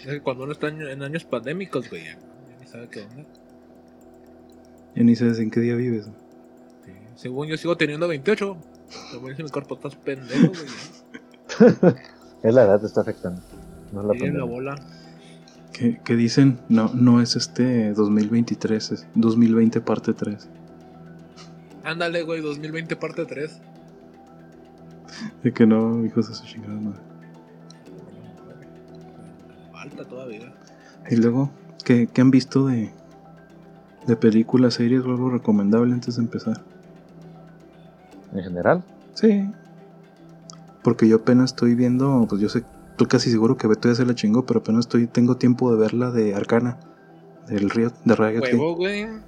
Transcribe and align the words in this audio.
Es 0.00 0.06
que 0.06 0.20
cuando 0.20 0.44
uno 0.44 0.52
está 0.52 0.68
en 0.68 1.02
años 1.02 1.24
pandémicos, 1.24 1.90
güey, 1.90 2.04
ya, 2.04 2.18
ni 2.60 2.66
sabe 2.66 2.88
qué 2.88 3.02
onda. 3.02 3.24
Ya 4.94 5.02
ni 5.02 5.14
sabes 5.14 5.38
en 5.38 5.50
qué 5.50 5.60
día 5.60 5.76
vives. 5.76 6.08
¿no? 6.08 6.14
Sí. 6.84 6.92
Según 7.16 7.48
yo 7.48 7.56
sigo 7.56 7.76
teniendo 7.76 8.08
28. 8.08 8.56
Según 9.10 9.36
si 9.36 9.42
mi 9.42 9.50
cuerpo 9.50 9.74
estás 9.74 9.94
pendejo, 9.96 10.48
güey. 10.48 11.94
Es 12.42 12.54
la 12.54 12.62
edad 12.62 12.80
que 12.80 12.86
está 12.86 13.02
afectando. 13.02 13.42
No 13.92 14.12
es 14.12 14.20
la 14.22 14.28
la 14.30 14.44
bola. 14.44 14.74
¿Qué, 15.74 16.00
qué 16.02 16.16
dicen? 16.16 16.58
No, 16.70 16.90
no 16.94 17.20
es 17.20 17.36
este 17.36 17.92
2023, 17.92 18.92
es 18.92 19.06
2020 19.14 19.82
parte 19.82 20.14
3. 20.14 20.48
Ándale, 21.84 22.22
güey, 22.22 22.40
2020 22.40 22.96
parte 22.96 23.26
3. 23.26 23.60
De 25.42 25.52
que 25.54 25.66
no, 25.66 26.04
hijos 26.04 26.28
de 26.28 26.34
su 26.34 26.46
chingada 26.46 26.80
madre. 26.80 27.09
Falta 30.00 30.08
todavía. 30.08 30.52
Y 31.10 31.16
luego, 31.16 31.50
¿qué, 31.84 32.08
qué 32.12 32.20
han 32.20 32.30
visto 32.30 32.66
de, 32.66 32.92
de 34.06 34.16
películas, 34.16 34.74
series 34.74 35.02
o 35.04 35.10
algo 35.10 35.30
recomendable 35.30 35.92
antes 35.92 36.16
de 36.16 36.22
empezar? 36.22 36.60
En 38.32 38.42
general, 38.44 38.84
Sí. 39.14 39.50
Porque 40.82 41.06
yo 41.08 41.16
apenas 41.16 41.50
estoy 41.50 41.74
viendo, 41.74 42.24
pues 42.28 42.40
yo 42.40 42.48
sé, 42.48 42.62
estoy 42.92 43.06
casi 43.06 43.30
seguro 43.30 43.56
que 43.58 43.66
Beto 43.66 43.88
ya 43.88 43.94
se 43.94 44.06
la 44.06 44.14
chingó, 44.14 44.46
pero 44.46 44.60
apenas 44.60 44.86
estoy, 44.86 45.06
tengo 45.06 45.36
tiempo 45.36 45.70
de 45.72 45.78
verla 45.78 46.10
de 46.10 46.34
Arcana, 46.34 46.78
del 47.48 47.68
Riot, 47.68 47.92
de 48.04 48.14
Riot. 48.14 48.42
Huevo, 48.42 48.76
güey. 48.76 49.02
yo 49.02 49.18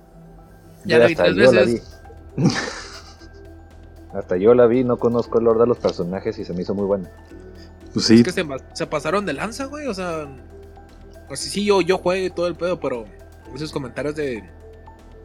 Ya 0.87 0.99
la 0.99 1.07
vi 1.09 1.13
hasta 1.13 1.25
tres 1.25 1.37
yo 1.37 1.53
la 1.53 1.65
vi. 1.65 1.73
veces. 1.75 2.01
hasta 4.15 4.37
yo 4.39 4.55
la 4.55 4.67
vi, 4.67 4.83
no 4.85 4.97
conozco 4.97 5.41
el 5.41 5.49
orden 5.49 5.63
de 5.65 5.67
los 5.69 5.79
personajes 5.79 6.39
y 6.39 6.45
se 6.47 6.55
me 6.55 6.63
hizo 6.63 6.75
muy 6.75 6.87
buena. 6.87 7.11
Pues 7.93 8.07
sí, 8.07 8.21
Es 8.27 8.35
que 8.35 8.47
se 8.73 8.87
pasaron 8.87 9.27
de 9.27 9.35
lanza, 9.35 9.67
güey. 9.67 9.89
O 9.89 9.95
sea, 9.95 10.27
pues 11.29 11.41
sí, 11.41 11.51
sí, 11.51 11.65
yo, 11.65 11.81
yo 11.81 11.99
juego 11.99 12.27
y 12.27 12.31
todo 12.31 12.47
el 12.47 12.55
pedo, 12.55 12.79
pero 12.81 13.05
esos 13.55 13.73
comentarios 13.73 14.15
de. 14.17 14.43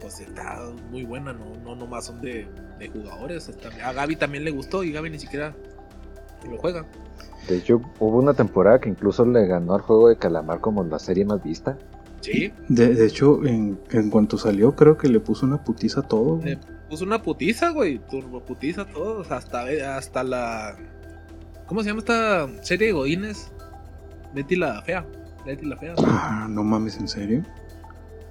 Pues 0.00 0.20
está 0.20 0.60
muy 0.90 1.04
buena, 1.04 1.32
no, 1.32 1.46
no 1.64 1.74
nomás 1.74 2.06
son 2.06 2.20
de, 2.20 2.46
de 2.78 2.88
jugadores. 2.88 3.48
está- 3.48 3.68
a 3.86 3.92
Gaby 3.92 4.16
también 4.16 4.44
le 4.44 4.50
gustó 4.52 4.84
y 4.84 4.92
Gaby 4.92 5.10
ni 5.10 5.18
siquiera 5.18 5.54
lo 6.48 6.56
juega. 6.58 6.86
De 7.48 7.56
hecho, 7.56 7.80
hubo 7.98 8.18
una 8.18 8.34
temporada 8.34 8.78
que 8.80 8.88
incluso 8.88 9.24
le 9.24 9.46
ganó 9.46 9.74
al 9.74 9.80
juego 9.80 10.08
de 10.08 10.16
Calamar 10.16 10.60
como 10.60 10.84
la 10.84 10.98
serie 10.98 11.24
más 11.24 11.42
vista. 11.42 11.76
Sí, 12.20 12.52
de, 12.68 12.94
de 12.94 13.06
hecho, 13.06 13.44
en, 13.44 13.78
en 13.90 14.10
cuanto 14.10 14.38
salió, 14.38 14.74
creo 14.76 14.96
que 14.98 15.08
le 15.08 15.18
puso 15.20 15.46
una 15.46 15.62
putiza 15.64 16.00
a 16.00 16.02
todo. 16.02 16.36
güey. 16.36 16.50
Le 16.50 16.58
puso 16.88 17.04
una 17.04 17.22
putiza, 17.22 17.70
güey. 17.70 17.98
Turbo 17.98 18.40
putiza 18.44 18.82
a 18.82 18.86
todos. 18.86 19.30
Hasta, 19.30 19.64
hasta 19.96 20.22
la. 20.22 20.76
¿Cómo 21.66 21.82
se 21.82 21.88
llama 21.88 22.00
esta 22.00 22.48
serie 22.62 22.88
de 22.88 22.92
Godines? 22.92 23.50
Betty 24.34 24.56
la 24.56 24.80
Fea. 24.82 25.06
Betty 25.48 25.64
la 25.66 25.76
Fea. 25.78 25.94
Ah, 26.04 26.46
no 26.48 26.62
mames, 26.62 26.98
¿en 26.98 27.08
serio? 27.08 27.42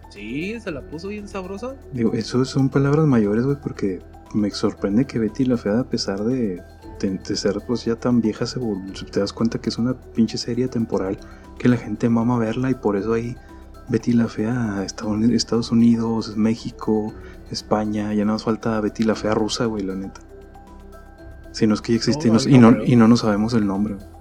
Sí, 0.09 0.59
se 0.59 0.71
la 0.71 0.81
puso 0.81 1.07
bien 1.07 1.27
sabrosa. 1.27 1.75
Digo, 1.91 2.13
eso 2.13 2.45
son 2.45 2.69
palabras 2.69 3.05
mayores, 3.07 3.43
güey, 3.43 3.57
porque 3.61 4.01
me 4.35 4.51
sorprende 4.51 5.05
que 5.05 5.17
Betty 5.17 5.45
la 5.45 5.57
Fea, 5.57 5.79
a 5.79 5.83
pesar 5.89 6.23
de, 6.23 6.61
de, 6.99 7.17
de 7.17 7.35
ser 7.35 7.59
pues 7.65 7.85
ya 7.85 7.95
tan 7.95 8.21
vieja, 8.21 8.45
se, 8.45 8.59
te 9.11 9.19
das 9.19 9.33
cuenta 9.33 9.59
que 9.59 9.69
es 9.69 9.77
una 9.79 9.99
pinche 9.99 10.37
serie 10.37 10.67
temporal 10.67 11.17
que 11.57 11.67
la 11.69 11.77
gente 11.77 12.07
mama 12.07 12.37
verla 12.37 12.69
y 12.69 12.75
por 12.75 12.95
eso 12.95 13.13
ahí 13.13 13.35
Betty 13.89 14.13
la 14.13 14.27
Fea, 14.27 14.83
Estados 14.85 15.71
Unidos, 15.71 16.37
México, 16.37 17.13
España, 17.49 18.13
ya 18.13 18.25
nada 18.25 18.35
más 18.35 18.43
falta 18.43 18.79
Betty 18.79 19.03
la 19.03 19.15
Fea 19.15 19.33
rusa, 19.33 19.65
güey, 19.65 19.83
la 19.83 19.95
neta. 19.95 20.21
Si 21.51 21.65
no 21.65 21.73
es 21.73 21.81
que 21.81 21.93
ya 21.93 21.97
existe 21.97 22.27
y, 22.27 22.31
No, 22.31 22.37
y, 22.47 22.57
no, 22.59 22.83
y 22.83 22.95
no 22.95 23.07
nos 23.07 23.21
sabemos 23.21 23.55
el 23.55 23.65
nombre. 23.65 23.95
güey. 23.95 24.16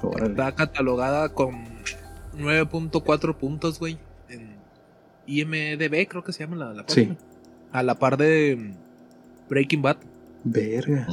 Pero 0.00 0.12
la. 0.18 0.26
Está 0.26 0.52
catalogada 0.54 1.28
con 1.30 1.52
9.4 2.38 3.34
puntos, 3.36 3.78
güey. 3.78 3.98
En 4.28 4.54
IMDB, 5.26 6.08
creo 6.08 6.24
que 6.24 6.32
se 6.32 6.40
llama 6.44 6.56
la, 6.56 6.72
la 6.72 6.84
Sí. 6.86 7.16
A 7.72 7.82
la 7.82 7.98
par 7.98 8.16
de 8.16 8.56
mm, 8.56 9.48
Breaking 9.48 9.82
Bad. 9.82 9.96
Verga. 10.44 11.06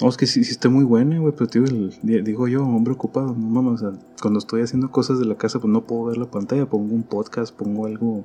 No, 0.00 0.08
es 0.08 0.16
que 0.16 0.26
sí, 0.26 0.44
sí 0.44 0.52
está 0.52 0.68
muy 0.68 0.84
buena, 0.84 1.18
güey, 1.18 1.32
pero 1.32 1.48
tío, 1.48 1.64
el- 1.64 1.92
di- 2.02 2.20
digo 2.22 2.46
yo, 2.46 2.62
hombre 2.64 2.92
ocupado, 2.92 3.28
no 3.36 3.62
mames, 3.62 3.82
o 3.82 3.90
sea, 3.90 4.00
cuando 4.22 4.38
estoy 4.38 4.62
haciendo 4.62 4.90
cosas 4.92 5.18
de 5.18 5.24
la 5.26 5.34
casa, 5.36 5.58
pues 5.58 5.72
no 5.72 5.82
puedo 5.84 6.04
ver 6.04 6.18
la 6.18 6.26
pantalla, 6.26 6.66
pongo 6.66 6.94
un 6.94 7.02
podcast, 7.02 7.52
pongo 7.54 7.86
algo 7.86 8.24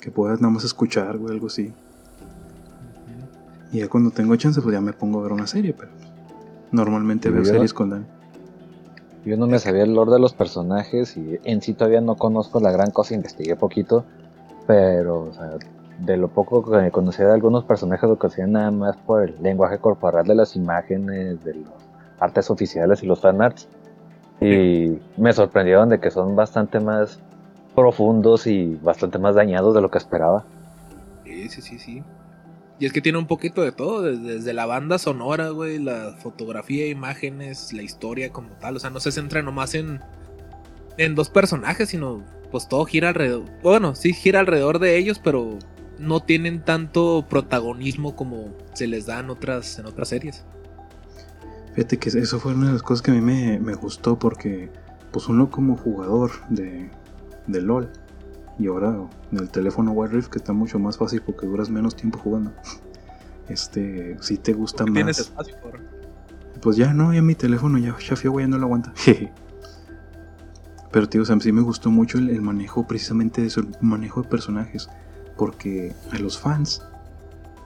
que 0.00 0.12
puedas 0.12 0.40
nada 0.40 0.52
más 0.54 0.62
escuchar, 0.64 1.18
güey, 1.18 1.34
algo 1.34 1.48
así. 1.48 1.72
Y 3.72 3.80
ya 3.80 3.88
cuando 3.88 4.10
tengo 4.10 4.34
chance, 4.36 4.60
pues 4.60 4.72
ya 4.72 4.80
me 4.80 4.92
pongo 4.92 5.20
a 5.20 5.22
ver 5.22 5.32
una 5.32 5.46
serie, 5.46 5.74
pero 5.74 5.92
normalmente 6.72 7.28
¿Y 7.28 7.32
veo 7.32 7.42
yo? 7.42 7.50
series 7.50 7.74
con 7.74 7.90
Dan. 7.90 8.06
Yo 9.24 9.36
no 9.36 9.46
me 9.46 9.58
sabía 9.58 9.82
el 9.82 9.94
lore 9.94 10.12
de 10.12 10.20
los 10.20 10.32
personajes 10.32 11.16
y 11.16 11.38
en 11.44 11.60
sí 11.60 11.74
todavía 11.74 12.00
no 12.00 12.16
conozco 12.16 12.60
la 12.60 12.70
gran 12.70 12.90
cosa, 12.90 13.14
investigué 13.14 13.56
poquito, 13.56 14.06
pero 14.66 15.24
o 15.24 15.32
sea, 15.34 15.58
de 15.98 16.16
lo 16.16 16.28
poco 16.28 16.64
que 16.64 16.90
conocía 16.90 17.26
de 17.26 17.34
algunos 17.34 17.64
personajes 17.64 18.08
lo 18.08 18.18
conocía 18.18 18.46
nada 18.46 18.70
más 18.70 18.96
por 18.96 19.24
el 19.24 19.34
lenguaje 19.42 19.78
corporal 19.78 20.26
de 20.26 20.34
las 20.34 20.56
imágenes, 20.56 21.44
de 21.44 21.54
los 21.54 21.74
artes 22.20 22.50
oficiales 22.50 23.02
y 23.02 23.06
los 23.06 23.20
fanarts. 23.20 23.68
Y 24.40 24.96
me 25.16 25.32
sorprendieron 25.32 25.88
de 25.88 25.98
que 25.98 26.10
son 26.10 26.36
bastante 26.36 26.78
más 26.80 27.18
profundos 27.74 28.46
y 28.46 28.76
bastante 28.76 29.18
más 29.18 29.34
dañados 29.34 29.74
de 29.74 29.80
lo 29.80 29.90
que 29.90 29.98
esperaba. 29.98 30.44
Sí, 31.24 31.48
sí, 31.48 31.60
sí, 31.60 31.78
sí. 31.78 32.04
Y 32.80 32.86
es 32.86 32.92
que 32.92 33.00
tiene 33.00 33.18
un 33.18 33.26
poquito 33.26 33.62
de 33.62 33.72
todo, 33.72 34.02
desde, 34.02 34.52
la 34.52 34.66
banda 34.66 34.98
sonora, 34.98 35.48
güey, 35.48 35.78
la 35.78 36.14
fotografía, 36.20 36.86
imágenes, 36.86 37.72
la 37.72 37.82
historia 37.82 38.30
como 38.30 38.50
tal. 38.50 38.76
O 38.76 38.78
sea, 38.78 38.90
no 38.90 39.00
se 39.00 39.10
centra 39.10 39.42
nomás 39.42 39.74
en, 39.74 40.00
en 40.96 41.14
dos 41.16 41.28
personajes, 41.28 41.88
sino 41.88 42.24
pues 42.52 42.68
todo 42.68 42.84
gira 42.84 43.08
alrededor. 43.08 43.50
Bueno, 43.62 43.96
sí 43.96 44.12
gira 44.12 44.40
alrededor 44.40 44.78
de 44.78 44.96
ellos, 44.96 45.18
pero 45.18 45.58
no 45.98 46.20
tienen 46.20 46.64
tanto 46.64 47.26
protagonismo 47.28 48.14
como 48.14 48.54
se 48.74 48.86
les 48.86 49.06
da 49.06 49.18
en 49.20 49.30
otras, 49.30 49.80
en 49.80 49.86
otras 49.86 50.08
series. 50.08 50.44
Fíjate 51.74 51.98
que 51.98 52.08
eso 52.10 52.38
fue 52.38 52.54
una 52.54 52.68
de 52.68 52.72
las 52.74 52.82
cosas 52.82 53.02
que 53.02 53.10
a 53.10 53.14
mí 53.14 53.20
me, 53.20 53.58
me 53.58 53.74
gustó 53.74 54.18
porque, 54.18 54.70
pues 55.10 55.28
uno 55.28 55.50
como 55.50 55.76
jugador 55.76 56.30
de, 56.48 56.90
de 57.48 57.60
LOL, 57.60 57.90
y 58.58 58.66
ahora 58.66 58.96
en 59.30 59.38
el 59.38 59.48
teléfono 59.48 59.92
Wild 59.92 60.12
Rift 60.12 60.28
que 60.30 60.38
está 60.38 60.52
mucho 60.52 60.78
más 60.78 60.98
fácil 60.98 61.22
porque 61.22 61.46
duras 61.46 61.70
menos 61.70 61.94
tiempo 61.94 62.18
jugando. 62.18 62.52
Este, 63.48 64.16
si 64.20 64.36
te 64.36 64.52
gusta 64.52 64.78
Porque 64.84 64.92
Tienes 64.94 65.18
más. 65.18 65.28
espacio 65.28 65.56
por... 65.62 65.80
Pues 66.60 66.76
ya 66.76 66.92
no, 66.92 67.14
ya 67.14 67.22
mi 67.22 67.34
teléfono 67.34 67.78
ya 67.78 67.96
güey, 68.24 68.44
ya 68.44 68.48
no 68.48 68.58
lo 68.58 68.66
aguanta. 68.66 68.92
Pero 70.90 71.08
tío, 71.08 71.22
o 71.22 71.24
sea, 71.24 71.38
sí 71.40 71.52
me 71.52 71.62
gustó 71.62 71.90
mucho 71.90 72.18
el, 72.18 72.30
el 72.30 72.42
manejo 72.42 72.86
precisamente 72.86 73.42
de 73.42 73.46
eso, 73.46 73.60
el 73.60 73.68
manejo 73.80 74.22
de 74.22 74.28
personajes. 74.28 74.88
Porque 75.36 75.94
a 76.10 76.18
los 76.18 76.38
fans 76.38 76.82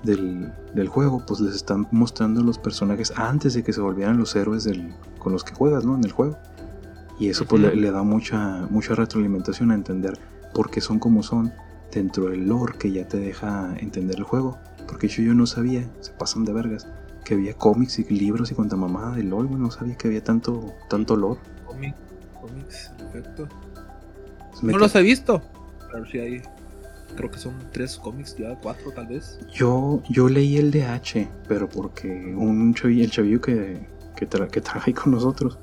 del, 0.03 0.53
del 0.75 0.89
juego, 0.89 1.25
pues 1.27 1.41
les 1.41 1.55
están 1.55 1.89
mostrando 1.91 2.43
los 2.43 2.59
personajes 2.59 3.13
antes 3.17 3.55
de 3.55 3.63
que 3.63 3.73
se 3.73 3.81
volvieran 3.81 4.19
los 4.19 4.37
héroes 4.37 4.65
del, 4.65 4.95
con 5.19 5.33
los 5.33 5.43
que 5.43 5.55
juegas, 5.55 5.87
¿no? 5.87 5.95
En 5.95 6.05
el 6.05 6.13
juego. 6.13 6.37
Y 7.19 7.29
eso 7.29 7.47
pues 7.47 7.63
le, 7.63 7.77
le 7.77 7.91
da 7.91 8.03
mucha, 8.03 8.67
mucha 8.69 8.95
retroalimentación 8.95 9.71
a 9.71 9.75
entender 9.75 10.19
por 10.55 10.71
qué 10.71 10.81
son 10.81 10.99
como 10.99 11.23
son 11.23 11.53
dentro 11.93 12.27
del 12.31 12.47
lore 12.49 12.75
que 12.79 12.91
ya 12.93 13.07
te 13.07 13.19
deja 13.19 13.75
entender 13.79 14.17
el 14.17 14.25
juego. 14.25 14.59
Porque 14.89 15.09
yo, 15.09 15.23
yo 15.23 15.35
no 15.35 15.47
sabía, 15.47 15.89
se 16.01 16.13
pasan 16.13 16.45
de 16.45 16.53
vergas, 16.53 16.87
que 17.25 17.35
había 17.35 17.55
cómics 17.55 17.99
y 17.99 18.05
libros 18.05 18.51
y 18.51 18.55
cuanta 18.55 18.77
mamada 18.77 19.15
de 19.17 19.23
LOL, 19.23 19.47
güey, 19.47 19.61
no 19.61 19.71
sabía 19.71 19.97
que 19.97 20.09
había 20.09 20.25
tanto, 20.25 20.75
tanto 20.89 21.17
lore. 21.17 21.41
Cómic, 21.67 21.95
cómics, 22.41 22.91
perfecto. 22.99 23.49
No 24.63 24.79
los 24.79 24.95
he 24.95 25.03
visto. 25.03 25.43
Pero 25.91 26.05
sí 26.07 26.19
hay... 26.19 26.43
Creo 27.17 27.31
que 27.31 27.39
son 27.39 27.53
tres 27.73 27.99
cómics, 27.99 28.37
ya 28.39 28.57
cuatro 28.59 28.91
tal 28.93 29.07
vez. 29.07 29.39
Yo, 29.53 30.03
yo 30.09 30.29
leí 30.31 30.57
el 30.57 30.71
de 30.71 30.85
H, 30.85 31.29
pero 31.47 31.69
porque 31.69 32.09
un 32.35 32.73
chavillo, 32.73 33.05
el 33.05 33.11
chavillo 33.11 33.41
que, 33.43 33.87
que, 34.17 34.29
tra- 34.29 34.49
que 34.49 34.63
trabaja 34.63 34.87
ahí 34.87 34.95
con 34.95 35.13
nosotros, 35.13 35.59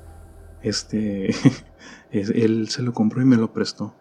este, 0.62 1.30
es- 2.12 2.30
él 2.30 2.68
se 2.68 2.82
lo 2.82 2.92
compró 2.94 3.20
y 3.20 3.24
me 3.24 3.36
lo 3.36 3.52
prestó. 3.52 3.94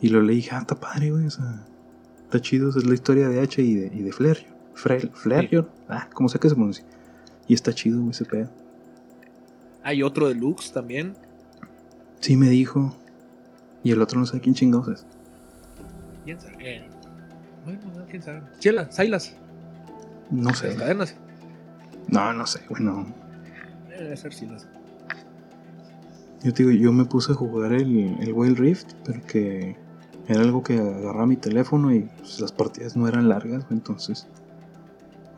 Y 0.00 0.08
lo 0.10 0.20
leí, 0.22 0.36
dije, 0.36 0.50
ah, 0.54 0.58
está 0.60 0.74
padre, 0.78 1.10
güey, 1.10 1.26
o 1.26 1.30
sea, 1.30 1.64
está 2.24 2.40
chido, 2.40 2.68
esa 2.70 2.78
es 2.80 2.86
la 2.86 2.94
historia 2.94 3.28
de 3.28 3.40
H 3.40 3.62
y 3.62 3.74
de, 3.74 3.86
y 3.94 4.02
de. 4.02 4.12
Frel, 4.12 5.10
Flareon, 5.14 5.68
ah, 5.88 6.08
como 6.12 6.28
sé 6.28 6.38
que 6.38 6.48
se 6.50 6.54
pronuncia. 6.54 6.84
Y 7.48 7.54
está 7.54 7.72
chido, 7.72 7.98
güey, 8.00 8.10
ese 8.10 8.24
pedo. 8.26 8.50
Hay 9.82 10.02
otro 10.02 10.28
de 10.28 10.34
Lux 10.34 10.72
también. 10.72 11.14
Sí, 12.20 12.36
me 12.36 12.48
dijo. 12.50 12.94
Y 13.82 13.92
el 13.92 14.02
otro 14.02 14.18
no 14.18 14.26
sé 14.26 14.40
quién 14.40 14.54
chingados 14.54 14.88
es. 14.88 15.06
¿Quién 16.24 16.40
sabe? 16.40 16.56
Eh, 16.60 16.88
Bueno, 17.64 17.80
no, 17.96 18.04
quién 18.06 18.20
sabe. 18.22 18.42
Chela, 18.58 18.90
Silas. 18.90 19.34
No 20.30 20.50
Las 20.50 20.58
sé. 20.58 20.74
cadenas. 20.74 21.14
No, 22.08 22.32
no 22.32 22.46
sé, 22.46 22.60
bueno. 22.68 23.06
Debe 23.88 24.16
ser 24.16 24.34
Silas. 24.34 24.66
Yo 26.42 26.52
te 26.52 26.64
digo, 26.64 26.72
yo 26.72 26.92
me 26.92 27.04
puse 27.04 27.32
a 27.32 27.34
jugar 27.34 27.72
el, 27.72 28.16
el 28.20 28.32
Wild 28.32 28.58
Rift, 28.58 28.92
pero 29.04 29.24
que 29.26 29.76
era 30.28 30.40
algo 30.40 30.62
que 30.62 30.78
agarraba 30.78 31.26
mi 31.26 31.36
teléfono 31.36 31.94
y 31.94 32.00
pues, 32.18 32.40
las 32.40 32.52
partidas 32.52 32.96
no 32.96 33.06
eran 33.08 33.28
largas, 33.28 33.64
entonces 33.70 34.26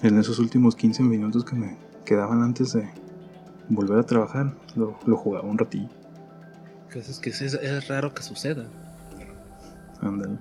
en 0.03 0.19
esos 0.19 0.39
últimos 0.39 0.77
15 0.77 1.03
minutos 1.03 1.45
que 1.45 1.57
me, 1.57 1.77
que 2.05 2.15
daban 2.15 2.43
antes 2.43 2.73
de 2.73 2.89
volver 3.69 3.99
a 3.99 4.03
trabajar, 4.05 4.55
lo, 4.77 4.99
lo 5.07 5.17
jugaba 5.17 5.47
un 5.49 5.59
ratillo. 5.59 5.89
Que 6.91 7.01
es, 7.01 7.19
que 7.19 7.31
es, 7.31 7.41
es 7.43 7.89
raro 7.89 8.15
que 8.15 8.23
suceda. 8.23 8.65
Ándale. 10.01 10.39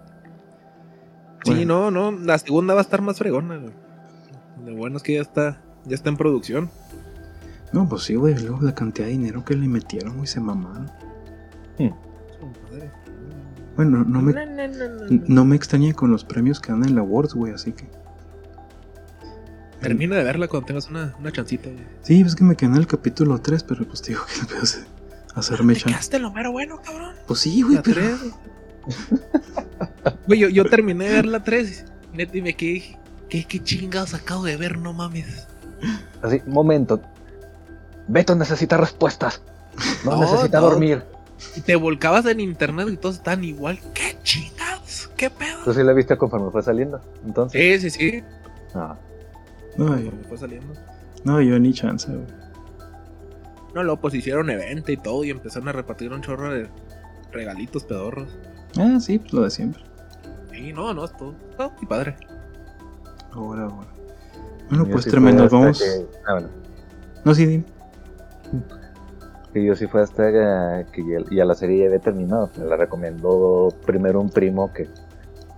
Sí, 1.44 1.52
Bueno. 1.66 1.92
no, 1.92 2.12
no. 2.12 2.20
La 2.20 2.38
segunda 2.38 2.74
va 2.74 2.80
a 2.82 2.84
estar 2.84 3.02
más 3.02 3.18
fregona, 3.18 3.58
güey. 3.58 3.74
Lo 4.66 4.76
bueno 4.76 4.98
es 4.98 5.04
que 5.04 5.16
ya 5.16 5.22
está, 5.22 5.62
ya 5.86 5.96
está 5.96 6.10
en 6.10 6.18
producción. 6.18 6.70
No, 7.74 7.90
pues 7.90 8.04
sí, 8.04 8.16
güey. 8.16 8.38
Luego 8.38 8.62
la 8.62 8.74
cantidad 8.76 9.08
de 9.08 9.14
dinero 9.14 9.44
que 9.44 9.56
le 9.56 9.68
metieron, 9.68 10.16
güey, 10.16 10.28
se 10.28 10.40
mamaron. 10.40 10.90
Bueno, 13.78 14.04
no 14.04 14.22
me, 14.22 14.34
no 15.28 15.46
me 15.46 15.56
extraña 15.56 15.94
con 15.94 16.12
los 16.12 16.24
premios 16.26 16.60
que 16.60 16.72
dan 16.72 16.84
en 16.84 16.96
la 16.96 17.02
Awards, 17.02 17.34
güey, 17.36 17.54
así 17.54 17.72
que. 17.72 17.88
Termina 19.80 20.16
de 20.16 20.24
verla 20.24 20.48
cuando 20.48 20.66
tengas 20.66 20.90
una, 20.90 21.16
una 21.20 21.32
chancita, 21.32 21.70
güey. 21.70 21.84
Sí, 22.02 22.22
es 22.22 22.36
que 22.36 22.44
me 22.44 22.56
quedé 22.56 22.72
en 22.72 22.78
el 22.78 22.88
capítulo 22.88 23.40
3, 23.40 23.64
pero 23.64 23.86
pues 23.88 24.02
te 24.02 24.10
digo 24.10 24.22
que 24.26 24.34
no 24.42 24.48
puedo 24.48 24.64
hacer- 24.64 24.86
hacerme 25.36 25.76
Te 25.76 25.82
chan. 25.82 25.94
quedaste 25.94 26.20
lo 26.20 26.32
mero 26.34 26.52
bueno, 26.52 26.82
cabrón. 26.82 27.14
Pues 27.28 27.40
sí, 27.42 27.62
güey, 27.62 27.76
La 27.76 27.84
pero. 27.84 28.02
3. 28.02 28.18
Güey, 30.28 30.40
yo, 30.40 30.50
yo 30.50 30.66
terminé 30.66 31.06
de 31.06 31.12
ver 31.14 31.26
la 31.28 31.44
3. 31.44 31.86
Neta, 32.14 32.38
y 32.38 32.42
me 32.42 32.56
quedé. 32.56 32.98
¿Qué, 33.30 33.44
qué 33.46 33.62
chingados 33.62 34.14
acabo 34.16 34.44
de 34.46 34.58
ver? 34.58 34.78
No 34.80 34.94
mames. 34.94 35.48
Así, 36.24 36.42
momento. 36.48 37.02
Beto 38.08 38.34
necesita 38.36 38.78
respuestas. 38.78 39.42
No, 40.04 40.12
No, 40.16 40.22
necesita 40.22 40.60
no. 40.60 40.70
dormir. 40.70 41.04
Y 41.56 41.62
te 41.62 41.76
volcabas 41.76 42.26
en 42.26 42.40
internet 42.40 42.88
y 42.92 42.98
todos 42.98 43.16
están 43.16 43.44
igual. 43.44 43.80
¿Qué 43.94 44.18
chingados? 44.24 45.10
¿Qué 45.16 45.30
pedo? 45.30 45.64
Tú 45.66 45.74
sí 45.74 45.84
la 45.84 45.94
viste 45.94 46.18
conforme 46.18 46.50
fue 46.52 46.64
saliendo. 46.64 47.00
Entonces. 47.26 47.82
Sí, 47.82 47.90
sí, 47.90 48.00
sí. 48.12 48.24
Ah, 48.74 48.96
No, 49.78 49.98
yo, 50.00 50.12
fue 50.28 50.38
saliendo. 50.38 50.74
no, 51.24 51.42
yo 51.42 51.58
ni 51.60 51.74
chance, 51.74 52.12
güey. 52.12 52.26
No, 53.76 53.84
luego 53.84 54.02
pues 54.02 54.14
hicieron 54.16 54.50
evento 54.50 54.92
y 54.92 54.98
todo 54.98 55.24
y 55.24 55.30
empezaron 55.30 55.68
a 55.68 55.72
repartir 55.72 56.12
un 56.12 56.22
chorro 56.22 56.52
de 56.54 56.68
regalitos 57.32 57.84
pedorros. 57.84 58.28
Ah, 58.80 58.98
sí, 59.00 59.20
pues 59.20 59.34
lo 59.34 59.44
de 59.44 59.52
siempre. 59.52 59.84
Sí, 60.52 60.74
no, 60.74 60.94
no, 60.94 61.06
es 61.06 61.12
todo. 61.16 61.34
Todo 61.56 61.74
mi 61.80 61.86
padre. 61.88 62.16
Ahora, 63.32 63.64
ahora. 63.66 63.88
Bueno, 64.70 64.86
yo 64.86 64.92
pues 64.92 65.04
sí 65.04 65.12
tremendo, 65.12 65.48
vamos. 65.50 65.78
que- 65.80 66.06
ah, 66.28 66.34
bueno. 66.34 66.50
No, 67.24 67.36
sí, 67.36 67.46
dime. 67.46 67.64
Que 69.54 69.64
yo 69.64 69.76
sí 69.76 69.88
fue 69.88 70.02
hasta 70.02 70.86
que, 70.92 71.24
ya, 71.32 71.46
la 71.46 71.56
serie 71.56 71.88
había 71.88 72.00
terminado. 72.00 72.50
Me 72.58 72.66
la 72.66 72.76
recomendó 72.76 73.70
primero 73.86 74.20
un 74.20 74.30
primo 74.30 74.72
que 74.74 74.88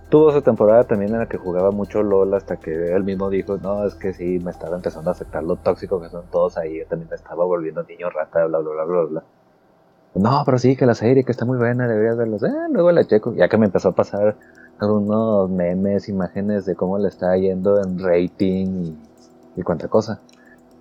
tuvo 0.08 0.32
su 0.32 0.42
temporada 0.42 0.84
también 0.84 1.12
en 1.12 1.20
la 1.20 1.26
que 1.26 1.38
jugaba 1.38 1.70
mucho 1.70 2.02
LOL 2.02 2.34
hasta 2.34 2.56
que 2.56 2.92
él 2.92 3.04
mismo 3.04 3.30
dijo, 3.30 3.58
no, 3.58 3.86
es 3.86 3.94
que 3.94 4.12
sí, 4.12 4.38
me 4.40 4.50
estaba 4.50 4.76
empezando 4.76 5.10
a 5.10 5.12
aceptar 5.12 5.42
lo 5.42 5.56
tóxico 5.56 6.00
que 6.00 6.08
son 6.08 6.24
todos 6.30 6.56
ahí. 6.56 6.78
Yo 6.78 6.86
también 6.86 7.08
me 7.10 7.16
estaba 7.16 7.44
volviendo 7.44 7.82
niño 7.84 8.10
rata, 8.10 8.46
bla, 8.46 8.58
bla, 8.58 8.72
bla, 8.72 8.84
bla, 8.84 9.02
bla. 9.02 9.22
No, 10.14 10.42
pero 10.44 10.58
sí, 10.58 10.76
que 10.76 10.86
la 10.86 10.94
serie 10.94 11.24
que 11.24 11.32
está 11.32 11.44
muy 11.44 11.58
buena, 11.58 11.86
deberías 11.86 12.16
verlos. 12.16 12.42
Eh, 12.42 12.52
luego 12.70 12.90
la 12.90 13.04
checo. 13.04 13.32
Ya 13.34 13.48
que 13.48 13.58
me 13.58 13.66
empezó 13.66 13.90
a 13.90 13.92
pasar 13.92 14.36
algunos 14.78 15.48
memes, 15.50 16.08
imágenes 16.08 16.66
de 16.66 16.74
cómo 16.74 16.98
le 16.98 17.08
está 17.08 17.36
yendo 17.36 17.80
en 17.80 17.98
rating 17.98 18.66
y, 18.66 19.60
y 19.60 19.62
cuánta 19.62 19.88
cosa. 19.88 20.20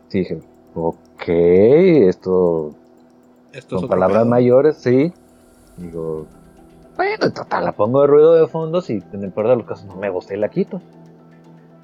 Sí, 0.08 0.20
dije, 0.20 0.42
ok, 0.74 1.28
esto 1.28 2.74
Esto 3.54 3.78
con 3.80 3.90
palabras 3.90 4.22
pedo. 4.24 4.30
mayores, 4.30 4.78
sí. 4.78 5.14
Digo, 5.78 6.28
bueno, 6.96 7.32
total, 7.32 7.66
la 7.66 7.72
pongo 7.72 8.02
de 8.02 8.08
ruido 8.08 8.34
de 8.36 8.48
fondo 8.48 8.82
si 8.82 9.02
en 9.14 9.24
el 9.24 9.32
peor 9.32 9.48
de 9.50 9.56
los 9.58 9.66
casos 9.66 9.86
no 9.86 9.96
me 9.96 10.10
gusta 10.10 10.34
y 10.36 10.38
la 10.38 10.50
quito. 10.50 10.82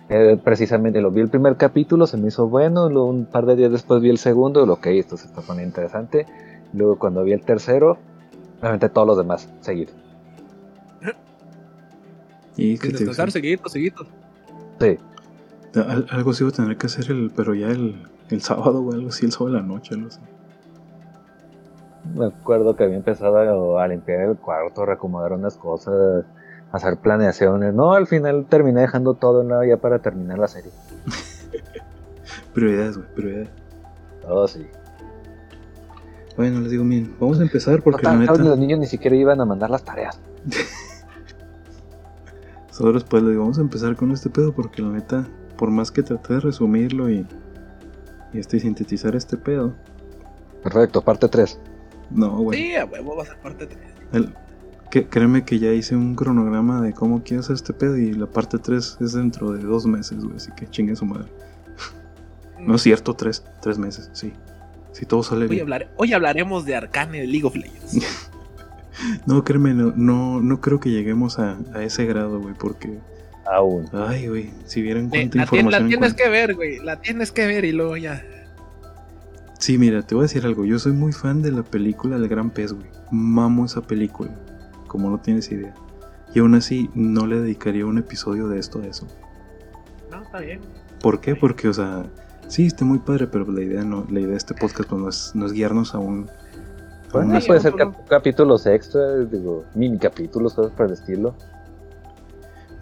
Eh, 0.10 0.40
precisamente 0.44 1.02
lo 1.02 1.10
vi 1.10 1.22
el 1.22 1.30
primer 1.30 1.56
capítulo, 1.58 2.06
se 2.06 2.18
me 2.18 2.28
hizo 2.28 2.48
bueno, 2.48 2.90
luego 2.90 3.08
un 3.08 3.26
par 3.26 3.46
de 3.48 3.56
días 3.56 3.72
después 3.72 4.02
vi 4.02 4.10
el 4.10 4.20
segundo, 4.20 4.66
lo 4.66 4.74
ok, 4.74 4.86
esto 4.88 5.18
se 5.18 5.26
está 5.28 5.42
poniendo 5.42 5.70
interesante. 5.70 6.28
Luego 6.74 7.00
cuando 7.00 7.24
vi 7.24 7.32
el 7.34 7.42
tercero, 7.42 7.98
obviamente 8.60 8.90
todos 8.90 9.08
los 9.08 9.18
demás, 9.18 9.50
seguido. 9.62 9.94
Y 12.58 12.78
que 12.78 12.90
descansar, 12.90 13.32
seguiditos, 13.32 13.72
seguiditos. 13.72 14.08
Sí, 14.80 14.98
al- 15.76 16.08
algo 16.10 16.34
sí 16.34 16.44
iba 16.44 16.50
a 16.52 16.56
tener 16.56 16.78
que 16.78 16.88
hacer, 16.88 17.12
el, 17.12 17.32
pero 17.36 17.54
ya 17.54 17.68
el, 17.68 18.04
el 18.30 18.42
sábado, 18.42 18.82
güey, 18.82 18.98
algo 18.98 19.10
así, 19.10 19.26
el 19.26 19.32
sábado 19.32 19.56
de 19.56 19.62
la 19.62 19.68
noche, 19.68 19.96
algo 19.96 20.08
así. 20.08 20.20
Me 22.14 22.28
acuerdo 22.28 22.76
que 22.76 22.84
había 22.84 22.98
empezado 22.98 23.78
a, 23.78 23.84
a 23.84 23.88
limpiar 23.88 24.22
el 24.22 24.38
cuarto, 24.38 24.84
a 24.84 24.86
reacomodar 24.86 25.34
unas 25.34 25.58
cosas, 25.58 26.26
a 26.72 26.78
hacer 26.78 26.98
planeaciones. 26.98 27.74
No, 27.74 27.94
al 27.94 28.08
final 28.08 28.46
terminé 28.48 28.82
dejando 28.82 29.16
todo 29.16 29.42
en 29.42 29.50
lado 29.50 29.64
ya 29.64 29.78
para 29.78 30.00
terminar 30.00 30.38
la 30.38 30.48
serie. 30.48 30.72
Prioridades, 32.54 32.98
güey, 32.98 33.10
prioridades. 33.14 33.50
Oh, 34.28 34.48
sí. 34.48 34.66
Bueno, 36.38 36.62
les 36.62 36.72
digo, 36.72 36.84
miren, 36.84 37.16
vamos 37.20 37.40
a 37.40 37.44
empezar 37.44 37.82
porque 37.82 38.04
la 38.04 38.14
los 38.14 38.40
neta, 38.40 38.56
niños 38.56 38.80
ni 38.80 38.88
siquiera 38.88 39.16
iban 39.16 39.42
a 39.42 39.46
mandar 39.46 39.70
las 39.70 39.84
tareas. 39.84 40.20
solo 42.72 42.94
después 42.94 43.24
les 43.24 43.32
digo, 43.32 43.44
vamos 43.44 43.58
a 43.58 43.62
empezar 43.62 43.96
con 43.96 44.12
este 44.12 44.30
pedo 44.30 44.54
porque 44.54 44.82
la 44.82 44.90
neta, 44.90 45.28
por 45.58 45.70
más 45.70 45.92
que 45.92 46.04
traté 46.04 46.36
de 46.36 46.40
resumirlo 46.42 47.10
y, 47.10 47.26
y 48.34 48.40
este, 48.40 48.60
sintetizar 48.60 49.16
este 49.16 49.38
pedo, 49.38 49.74
Perfecto, 50.66 51.04
parte 51.04 51.28
3. 51.28 51.60
No, 52.10 52.38
güey. 52.38 52.60
Sí, 52.60 52.76
a 52.76 52.86
huevo 52.86 53.16
va 53.18 53.24
a 53.24 53.42
parte 53.42 53.66
de. 53.68 53.76
El- 54.14 54.34
que, 54.92 55.08
créeme 55.08 55.44
que 55.44 55.60
ya 55.60 55.72
hice 55.74 55.96
un 55.96 56.16
cronograma 56.16 56.80
de 56.82 56.94
cómo 56.94 57.22
quiero 57.24 57.42
hacer 57.42 57.56
este 57.56 57.74
pedo 57.74 57.98
y 57.98 58.14
la 58.14 58.28
parte 58.28 58.60
3 58.60 58.98
es 59.02 59.14
dentro 59.14 59.52
de 59.52 59.62
dos 59.64 59.86
meses, 59.86 60.24
güey, 60.24 60.38
así 60.38 60.52
que 60.56 60.68
chingue 60.70 60.96
su 60.96 61.06
madre. 61.06 61.26
No 62.60 62.76
es 62.76 62.82
cierto, 62.84 63.14
tres, 63.14 63.44
tres 63.62 63.78
meses, 63.78 64.10
sí. 64.14 64.32
Si 64.94 65.06
todo 65.06 65.22
sale 65.24 65.44
Hoy, 65.44 65.50
bien. 65.50 65.64
hablar- 65.64 65.90
hoy 65.98 66.14
hablaremos 66.14 66.64
de 66.66 66.76
Arcane 66.76 67.20
de 67.22 67.28
League 67.28 67.46
of 67.46 67.56
Legends. 67.56 68.30
No, 69.26 69.44
créeme, 69.44 69.74
no, 69.74 69.92
no, 69.94 70.40
no 70.40 70.62
creo 70.62 70.80
que 70.80 70.90
lleguemos 70.90 71.38
a, 71.38 71.58
a 71.74 71.84
ese 71.84 72.06
grado, 72.06 72.40
güey, 72.40 72.54
porque... 72.58 72.98
Aún. 73.46 73.90
Ay, 73.92 74.28
güey, 74.30 74.52
si 74.66 74.82
vieran 74.82 75.08
Eh, 75.12 75.30
cuánta 75.30 75.38
la, 75.38 75.44
tien- 75.46 75.52
la 75.52 75.58
información... 75.60 75.88
tienes 75.90 76.14
que 76.14 76.30
ver, 76.30 76.56
güey. 76.56 76.80
La 76.80 77.02
tienes 77.02 77.32
que 77.34 77.46
ver 77.46 77.66
y 77.66 77.74
luego 77.74 77.98
ya. 77.98 78.24
Sí, 79.66 79.80
mira, 79.80 80.04
te 80.04 80.14
voy 80.14 80.22
a 80.22 80.28
decir 80.28 80.46
algo. 80.46 80.64
Yo 80.64 80.78
soy 80.78 80.92
muy 80.92 81.12
fan 81.12 81.42
de 81.42 81.52
la 81.52 81.64
película 81.64 82.18
El 82.18 82.28
Gran 82.28 82.52
Pez, 82.52 82.72
güey. 82.72 82.86
Mamo 83.10 83.66
esa 83.66 83.82
película, 83.82 84.30
como 84.86 85.10
no 85.10 85.18
tienes 85.18 85.52
idea. 85.52 85.74
Y 86.36 86.40
aún 86.40 86.54
así, 86.54 86.92
no 86.94 87.26
le 87.26 87.40
dedicaría 87.42 87.84
un 87.88 87.98
episodio 87.98 88.48
de 88.48 88.60
esto 88.60 88.80
a 88.82 88.86
eso. 88.86 89.08
No, 90.12 90.22
está 90.22 90.38
bien. 90.42 90.60
¿Por 91.02 91.20
qué? 91.20 91.36
Porque, 91.36 91.68
o 91.68 91.74
sea, 91.74 92.06
sí, 92.48 92.68
está 92.68 92.86
muy 92.86 93.00
padre, 93.00 93.26
pero 93.26 93.52
la 93.52 93.64
idea 93.64 93.84
no, 93.84 94.06
la 94.08 94.20
idea 94.20 94.30
de 94.34 94.38
este 94.38 94.54
podcast 94.54 94.88
pues, 94.88 95.02
no, 95.02 95.10
es, 95.10 95.32
no 95.34 95.46
es 95.48 95.52
guiarnos 95.52 95.96
a 95.96 95.98
un... 95.98 96.28
a 96.30 97.12
Bueno, 97.12 97.30
una- 97.32 97.42
sí, 97.42 97.48
puede 97.48 97.62
ser 97.62 97.74
cap- 97.74 98.08
capítulos 98.08 98.68
extra, 98.68 99.16
digo, 99.26 99.66
mini 99.74 99.98
capítulos, 99.98 100.54
cosas 100.54 100.74
por 100.74 100.86
el 100.86 100.94
estilo. 100.94 101.34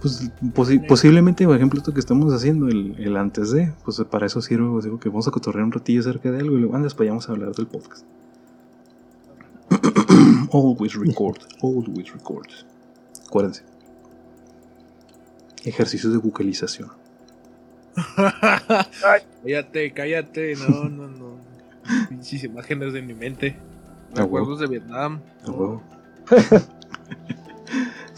Pues, 0.04 0.30
posi- 0.54 0.86
posiblemente, 0.86 1.46
por 1.46 1.56
ejemplo, 1.56 1.80
esto 1.80 1.94
que 1.94 2.00
estamos 2.02 2.32
haciendo, 2.34 2.68
el, 2.68 2.96
el 3.00 3.18
antes 3.18 3.52
de, 3.52 3.74
pues 3.84 4.00
para 4.12 4.26
eso 4.28 4.42
sirve, 4.42 4.70
pues, 4.70 4.84
digo 4.86 5.00
que 5.00 5.10
vamos 5.10 5.28
a 5.28 5.32
cotorrear 5.32 5.66
un 5.66 5.72
ratillo 5.72 6.02
acerca 6.02 6.30
de 6.30 6.40
algo 6.40 6.56
y 6.58 6.60
luego 6.60 6.76
andas 6.76 6.94
para 6.94 7.06
allá 7.06 7.12
vamos 7.12 7.30
a 7.30 7.32
hablar 7.32 7.56
del 7.56 7.66
podcast. 7.68 8.06
always 10.54 10.94
record, 10.94 11.40
always 11.62 12.14
record. 12.14 12.48
Acuérdense. 13.26 13.64
Ejercicios 15.64 16.12
de 16.14 16.20
vocalización. 16.20 16.90
cállate, 19.44 19.94
cállate. 19.94 20.56
No, 20.56 20.90
no, 20.90 21.08
no. 21.08 21.38
Pinches 22.10 22.44
imágenes 22.44 22.94
de 22.94 23.02
mi 23.02 23.14
mente. 23.14 23.56
Recuerdos 24.14 24.60
de 24.60 24.68
Vietnam. 24.68 25.20
A 25.48 25.80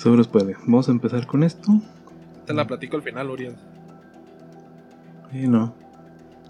Sobres 0.06 0.28
puede. 0.28 0.54
Vamos 0.68 0.88
a 0.88 0.92
empezar 0.92 1.26
con 1.26 1.42
esto. 1.44 1.72
Te 2.46 2.54
la 2.54 2.68
platico 2.68 2.96
al 2.96 3.02
final, 3.02 3.28
Orion. 3.32 3.56
Y 5.34 5.48
no. 5.48 5.74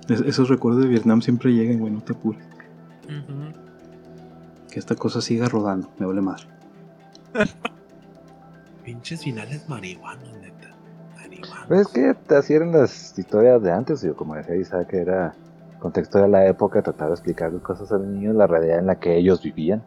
Es- 0.10 0.20
esos 0.20 0.50
recuerdos 0.50 0.84
de 0.84 0.90
Vietnam 0.90 1.22
siempre 1.22 1.54
llegan, 1.54 1.80
güey, 1.80 1.94
no 1.94 2.02
te 2.02 2.12
apures. 2.12 2.46
Que 4.70 4.78
esta 4.78 4.96
cosa 4.96 5.22
siga 5.22 5.48
rodando, 5.48 5.90
me 5.98 6.06
vale 6.06 6.20
madre. 6.20 6.44
Pinches 8.84 9.24
finales 9.24 9.70
marihuanos, 9.70 10.34
neta. 10.42 10.76
Marihuanos. 11.16 11.66
Pero 11.70 11.80
es 11.82 11.88
que 11.88 12.36
así 12.36 12.54
eran 12.56 12.74
las 12.74 13.18
historias 13.18 13.64
de 13.64 13.72
antes, 13.72 14.02
digo, 14.02 14.18
como 14.18 14.36
decía 14.36 14.58
Isaac, 14.58 14.88
que 14.90 14.98
era 14.98 15.34
contexto 15.80 16.18
de 16.20 16.28
la 16.28 16.46
época, 16.46 16.82
tratar 16.82 17.08
de 17.08 17.14
explicar 17.14 17.58
cosas 17.62 17.90
a 17.94 17.98
los 18.00 18.08
niños, 18.08 18.36
la 18.36 18.48
realidad 18.48 18.80
en 18.80 18.88
la 18.88 19.00
que 19.00 19.16
ellos 19.16 19.42
vivían. 19.42 19.82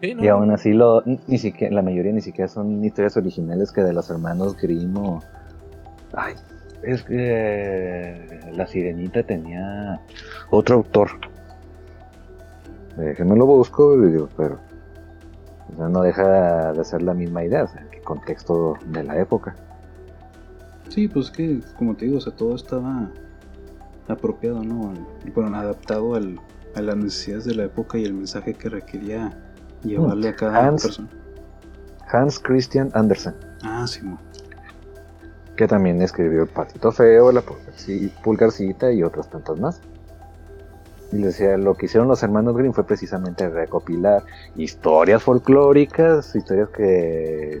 Sí, 0.00 0.14
no, 0.14 0.24
Y 0.24 0.28
aún 0.28 0.50
así, 0.50 0.72
lo, 0.72 1.02
ni 1.04 1.38
siquiera, 1.38 1.74
la 1.74 1.82
mayoría 1.82 2.12
ni 2.12 2.22
siquiera 2.22 2.48
son 2.48 2.82
historias 2.84 3.16
originales 3.16 3.70
que 3.70 3.82
de 3.82 3.92
los 3.92 4.08
hermanos 4.10 4.56
Grimm 4.56 4.96
o... 4.96 5.22
Ay, 6.12 6.34
es 6.82 7.02
que 7.02 8.40
La 8.52 8.66
Sirenita 8.66 9.22
tenía 9.22 10.00
otro 10.50 10.76
autor. 10.76 11.10
Déjenme 12.96 13.36
lo 13.36 13.46
busco, 13.46 13.96
pero... 14.36 14.58
o 15.72 15.76
sea, 15.76 15.88
no 15.88 16.02
deja 16.02 16.72
de 16.72 16.84
ser 16.84 17.02
la 17.02 17.14
misma 17.14 17.44
idea, 17.44 17.64
o 17.64 17.68
sea, 17.68 17.86
el 17.92 18.02
contexto 18.02 18.76
de 18.86 19.04
la 19.04 19.20
época. 19.20 19.54
Sí, 20.88 21.06
pues 21.08 21.30
que, 21.30 21.60
como 21.76 21.94
te 21.94 22.06
digo, 22.06 22.18
o 22.18 22.20
sea, 22.20 22.34
todo 22.34 22.56
estaba 22.56 23.10
apropiado, 24.08 24.64
¿no? 24.64 24.92
Bueno, 25.34 25.56
adaptado 25.56 26.14
al, 26.14 26.40
a 26.74 26.80
las 26.80 26.96
necesidades 26.96 27.44
de 27.44 27.54
la 27.54 27.64
época 27.64 27.98
y 27.98 28.04
el 28.04 28.14
mensaje 28.14 28.54
que 28.54 28.68
requería 28.68 29.32
llevarle 29.82 30.28
a 30.28 30.36
cada 30.36 30.66
Hans. 30.66 30.82
persona. 30.82 31.08
Hans 32.12 32.38
Christian 32.40 32.90
Andersen, 32.94 33.34
Ah, 33.62 33.86
sí, 33.86 34.02
mo. 34.02 34.18
que 35.56 35.68
también 35.68 36.00
escribió 36.02 36.42
El 36.42 36.48
Patito 36.48 36.90
Feo, 36.90 37.30
La 37.32 37.42
Pulgarci- 37.42 38.10
Pulgarcita 38.22 38.90
y 38.92 39.02
otras 39.02 39.28
tantas 39.30 39.58
más. 39.60 39.80
Y 41.12 41.22
decía, 41.22 41.56
lo 41.56 41.74
que 41.74 41.86
hicieron 41.86 42.08
los 42.08 42.22
hermanos 42.22 42.56
Grimm 42.56 42.72
fue 42.72 42.84
precisamente 42.84 43.48
recopilar 43.48 44.22
historias 44.56 45.22
folclóricas, 45.22 46.34
historias 46.36 46.68
que 46.70 47.60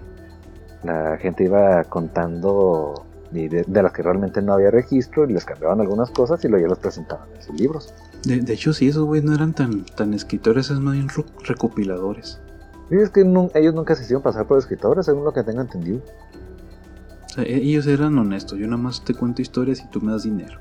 la 0.84 1.16
gente 1.18 1.44
iba 1.44 1.82
contando 1.84 3.04
y 3.32 3.48
de, 3.48 3.64
de 3.66 3.82
las 3.82 3.92
que 3.92 4.02
realmente 4.02 4.40
no 4.40 4.52
había 4.54 4.70
registro 4.70 5.28
y 5.28 5.32
les 5.32 5.44
cambiaban 5.44 5.80
algunas 5.80 6.10
cosas 6.10 6.44
y 6.44 6.48
luego 6.48 6.64
ya 6.64 6.70
las 6.70 6.78
presentaban 6.78 7.28
en 7.36 7.42
sus 7.42 7.60
libros. 7.60 7.92
De, 8.24 8.38
de 8.40 8.52
hecho, 8.52 8.72
sí, 8.72 8.88
esos 8.88 9.04
güeyes 9.04 9.24
no 9.24 9.34
eran 9.34 9.54
tan, 9.54 9.84
tan 9.84 10.12
escritores, 10.14 10.70
es 10.70 10.78
más 10.78 10.94
bien 10.94 11.08
recopiladores. 11.44 12.40
Y 12.90 12.96
es 12.96 13.10
que 13.10 13.20
ellos 13.20 13.74
nunca 13.74 13.94
se 13.94 14.02
hicieron 14.02 14.22
pasar 14.22 14.46
por 14.46 14.58
escritores, 14.58 15.06
según 15.06 15.24
lo 15.24 15.32
que 15.32 15.42
tengo 15.42 15.60
entendido. 15.60 16.02
O 17.24 17.28
sea, 17.28 17.44
e- 17.44 17.56
ellos 17.56 17.86
eran 17.86 18.18
honestos. 18.18 18.58
Yo 18.58 18.66
nada 18.66 18.82
más 18.82 19.04
te 19.04 19.14
cuento 19.14 19.40
historias 19.42 19.80
y 19.80 19.86
tú 19.88 20.00
me 20.00 20.12
das 20.12 20.24
dinero. 20.24 20.58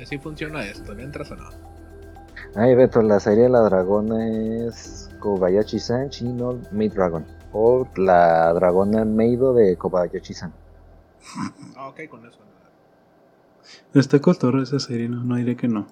Así 0.00 0.18
funciona 0.18 0.64
esto, 0.64 0.94
¿le 0.94 1.02
entras 1.02 1.30
o 1.32 1.36
no? 1.36 1.48
Ay, 2.54 2.74
Beto, 2.74 3.02
la 3.02 3.18
serie 3.18 3.44
de 3.44 3.48
la 3.48 3.60
dragona 3.60 4.28
es 4.28 5.10
Kobayashi-san 5.18 6.10
Chino 6.10 6.60
Maid 6.70 6.92
Dragon. 6.92 7.24
O 7.52 7.88
la 7.96 8.52
dragona 8.52 9.04
Meido 9.04 9.54
de 9.54 9.76
Kobayashi-san. 9.76 10.52
Ah, 11.74 11.88
ok, 11.88 12.00
con 12.08 12.24
eso. 12.26 12.38
Está 13.94 14.20
cotorra 14.20 14.62
esa 14.62 14.78
serie, 14.78 15.08
no, 15.08 15.24
no 15.24 15.36
diré 15.36 15.56
que 15.56 15.66
no. 15.66 15.86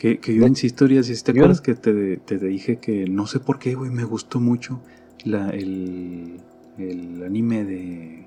Que, 0.00 0.18
que 0.18 0.34
yo 0.34 0.46
insisto, 0.46 0.86
Urias, 0.86 1.04
si 1.06 1.22
te 1.22 1.32
acuerdas 1.32 1.60
que 1.60 1.74
te, 1.74 2.16
te 2.16 2.38
dije 2.38 2.78
que 2.78 3.04
no 3.06 3.26
sé 3.26 3.38
por 3.38 3.58
qué, 3.58 3.74
güey, 3.74 3.90
me 3.90 4.04
gustó 4.04 4.40
mucho 4.40 4.80
la, 5.26 5.50
el, 5.50 6.40
el 6.78 7.22
anime 7.22 7.64
de 7.64 8.26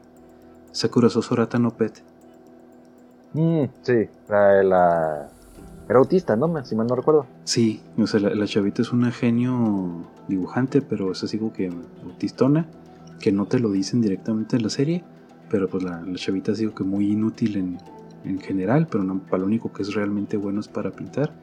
Sakura 0.72 1.10
Sosorata 1.10 1.58
no 1.58 1.72
Pet. 1.76 2.04
Mm, 3.34 3.64
sí, 3.82 4.08
la, 4.30 4.62
la- 4.62 5.30
Era 5.90 5.98
autista, 5.98 6.36
¿no? 6.36 6.64
Si 6.64 6.76
mal 6.76 6.86
no 6.86 6.96
recuerdo. 6.96 7.26
Sí, 7.44 7.82
o 7.98 8.06
sea, 8.06 8.20
la, 8.20 8.36
la 8.36 8.46
chavita 8.46 8.84
es 8.84 8.94
una 8.94 9.12
genio 9.12 10.08
dibujante, 10.28 10.84
pero 10.84 11.12
es 11.12 11.24
así 11.24 11.40
como 11.40 11.54
que 11.54 11.72
autistona, 12.06 12.68
que 13.20 13.32
no 13.32 13.48
te 13.48 13.58
lo 13.58 13.72
dicen 13.72 14.00
directamente 14.00 14.58
en 14.58 14.62
la 14.62 14.70
serie, 14.70 15.04
pero 15.50 15.68
pues 15.68 15.82
la, 15.84 16.02
la 16.04 16.16
chavita 16.18 16.52
ha 16.52 16.56
sido 16.56 16.76
que 16.76 16.84
muy 16.84 17.12
inútil 17.12 17.58
en, 17.58 17.78
en 18.26 18.40
general, 18.40 18.88
pero 18.92 19.04
no, 19.04 19.22
para 19.22 19.40
lo 19.40 19.48
único 19.48 19.74
que 19.74 19.82
es 19.82 19.96
realmente 19.96 20.38
bueno 20.38 20.60
es 20.60 20.68
para 20.68 20.92
pintar, 20.92 21.34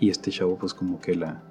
y 0.00 0.10
este 0.10 0.30
chavo 0.30 0.56
pues 0.56 0.74
como 0.74 1.00
que 1.00 1.14
la, 1.14 1.42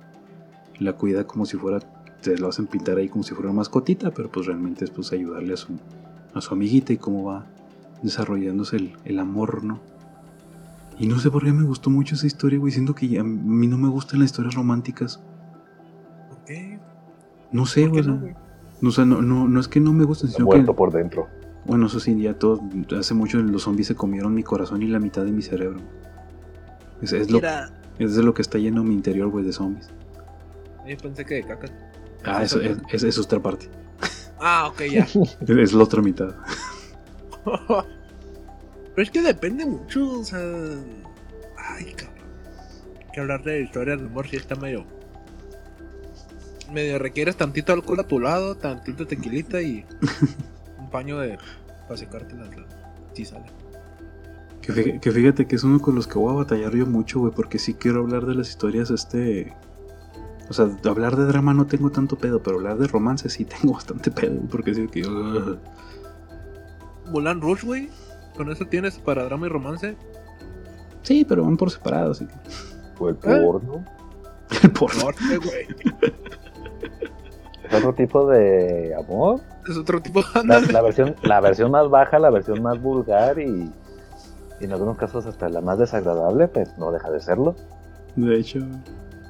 la 0.80 0.94
cuida 0.94 1.26
como 1.26 1.46
si 1.46 1.58
fuera, 1.58 1.80
te 2.22 2.38
lo 2.38 2.50
hacen 2.50 2.68
pintar 2.68 2.98
ahí 2.98 3.10
como 3.10 3.24
si 3.24 3.34
fuera 3.34 3.50
una 3.50 3.58
mascotita, 3.58 4.12
pero 4.12 4.32
pues 4.32 4.46
realmente 4.46 4.86
es 4.86 4.92
pues 4.92 5.12
ayudarle 5.12 5.54
a 5.54 5.58
su, 5.58 5.78
a 6.34 6.42
su 6.42 6.54
amiguita 6.54 6.94
y 6.94 6.98
cómo 6.98 7.26
va 7.26 7.46
desarrollándose 8.02 8.78
el, 8.78 8.94
el 9.06 9.20
amor, 9.20 9.64
¿no? 9.64 9.80
Y 11.00 11.08
no 11.08 11.20
sé 11.20 11.30
por 11.30 11.44
qué 11.44 11.52
me 11.52 11.64
gustó 11.64 11.90
mucho 11.90 12.16
esa 12.16 12.26
historia, 12.26 12.58
güey. 12.58 12.72
Siento 12.72 12.96
que 12.96 13.20
a 13.20 13.24
mí 13.24 13.68
no 13.68 13.78
me 13.78 13.88
gustan 13.88 14.20
las 14.20 14.32
historias 14.32 14.56
románticas. 14.56 15.20
¿Por 16.30 16.44
qué? 16.46 16.80
No 17.52 17.66
sé, 17.68 17.88
¿Por 17.88 18.04
güey. 18.04 18.34
no, 18.82 18.90
o 18.90 18.92
sea, 18.92 19.06
no, 19.06 19.22
no, 19.22 19.48
no 19.48 19.60
es 19.60 19.68
que 19.68 19.80
no 19.80 19.94
me 19.94 20.06
gusten, 20.06 20.32
sino 20.32 20.50
que. 20.50 20.56
Muerto 20.56 20.76
por 20.76 20.92
dentro. 20.92 21.28
Bueno, 21.66 21.86
eso 21.86 22.00
sí, 22.00 22.20
ya 22.20 22.34
todo. 22.34 22.62
Hace 22.98 23.14
mucho 23.14 23.38
los 23.40 23.64
zombies 23.64 23.88
se 23.88 23.96
comieron 23.96 24.34
mi 24.34 24.42
corazón 24.42 24.82
y 24.82 24.88
la 24.88 25.00
mitad 25.00 25.24
de 25.24 25.32
mi 25.32 25.44
cerebro. 25.44 25.80
Es, 27.02 27.14
es, 27.14 27.30
lo, 27.30 27.40
Mira, 27.98 28.10
es 28.10 28.16
de 28.16 28.24
lo 28.24 28.34
que 28.34 28.42
está 28.42 28.58
lleno 28.58 28.84
mi 28.84 28.94
interior, 28.94 29.30
güey, 29.30 29.46
de 29.46 29.54
zombies. 29.54 29.90
yo 30.88 30.98
pensé 30.98 31.26
que 31.26 31.36
de 31.36 31.44
caca. 31.44 31.68
Ah, 32.24 32.44
eso 32.44 32.60
es, 32.62 32.78
es, 32.92 33.04
es 33.04 33.18
otra 33.18 33.40
parte. 33.40 33.70
Ah, 34.40 34.68
ok, 34.68 34.82
ya. 34.84 35.08
Es, 35.48 35.74
la 35.74 35.84
otra 35.84 36.02
mitad. 36.02 36.36
Pero 37.46 39.04
es 39.04 39.12
que 39.12 39.22
depende 39.22 39.66
mucho, 39.66 40.20
o 40.20 40.24
sea. 40.24 40.40
Ay, 41.58 41.94
cabrón. 41.94 42.28
Que 43.14 43.20
hablar 43.20 43.44
de 43.44 43.62
historias 43.62 44.00
de 44.00 44.08
amor 44.08 44.28
si 44.28 44.36
está 44.36 44.56
medio. 44.56 44.86
Medio 46.72 47.00
requieres 47.00 47.38
tantito 47.38 47.74
alcohol 47.74 48.00
a 48.02 48.08
tu 48.08 48.20
lado, 48.20 48.56
tantito 48.56 49.08
tequilita 49.08 49.62
y 49.62 49.86
un 50.80 50.90
paño 50.90 51.20
de. 51.20 51.38
para 51.84 51.98
secarte 51.98 52.36
las. 52.36 52.50
Sí 53.14 53.26
sale. 53.26 53.46
Que 54.68 54.74
fíjate, 54.74 55.00
que 55.00 55.12
fíjate 55.12 55.48
que 55.48 55.56
es 55.56 55.64
uno 55.64 55.80
con 55.80 55.96
los 55.96 56.08
que 56.08 56.20
voy 56.20 56.34
a 56.34 56.36
batallar 56.36 56.76
yo 56.76 56.86
mucho, 56.86 57.22
güey, 57.22 57.32
porque 57.32 57.58
sí 57.58 57.74
quiero 57.74 58.02
hablar 58.02 58.26
de 58.26 58.36
las 58.36 58.50
historias, 58.50 58.90
este. 58.92 59.56
O 60.50 60.54
sea, 60.54 60.68
hablar 60.84 61.16
de 61.16 61.24
drama 61.24 61.54
no 61.54 61.68
tengo 61.68 61.90
tanto 61.90 62.18
pedo, 62.18 62.44
pero 62.44 62.58
hablar 62.58 62.78
de 62.78 62.88
romance 62.88 63.30
sí 63.30 63.46
tengo 63.62 63.76
bastante 63.76 64.12
pedo, 64.12 64.42
porque 64.52 64.76
sí 64.76 64.90
que. 64.90 65.08
ugh. 65.08 65.58
Mulan 67.10 67.40
Rush, 67.40 67.64
güey. 67.64 67.90
Con 68.36 68.52
eso 68.52 68.66
tienes 68.66 69.00
para 69.00 69.24
drama 69.24 69.46
y 69.46 69.50
romance. 69.50 69.96
Sí, 71.04 71.24
pero 71.24 71.46
van 71.46 71.56
por 71.56 71.72
separado, 71.72 72.12
así 72.12 72.28
que. 72.28 72.34
O 73.00 73.08
el 73.08 73.16
porno. 73.16 73.86
El 74.64 74.72
porno. 74.72 75.04
Güey. 75.04 75.68
Es 77.70 77.74
otro 77.74 77.94
tipo 77.94 78.30
de 78.30 78.94
amor. 78.96 79.40
Es 79.66 79.78
otro 79.78 80.02
tipo 80.02 80.22
de 80.22 80.44
La, 80.44 80.60
la 80.60 80.82
versión, 80.82 81.16
la 81.24 81.40
versión 81.40 81.72
más 81.72 81.90
baja, 81.90 82.20
la 82.20 82.30
versión 82.30 82.62
más 82.62 82.82
vulgar 82.82 83.40
y, 83.40 83.72
y 84.60 84.66
en 84.66 84.72
algunos 84.72 84.98
casos 84.98 85.26
hasta 85.26 85.50
la 85.50 85.62
más 85.62 85.78
desagradable, 85.80 86.48
pues 86.48 86.78
no 86.78 86.92
deja 86.92 87.10
de 87.12 87.20
serlo. 87.20 87.56
De 88.16 88.38
hecho, 88.40 88.60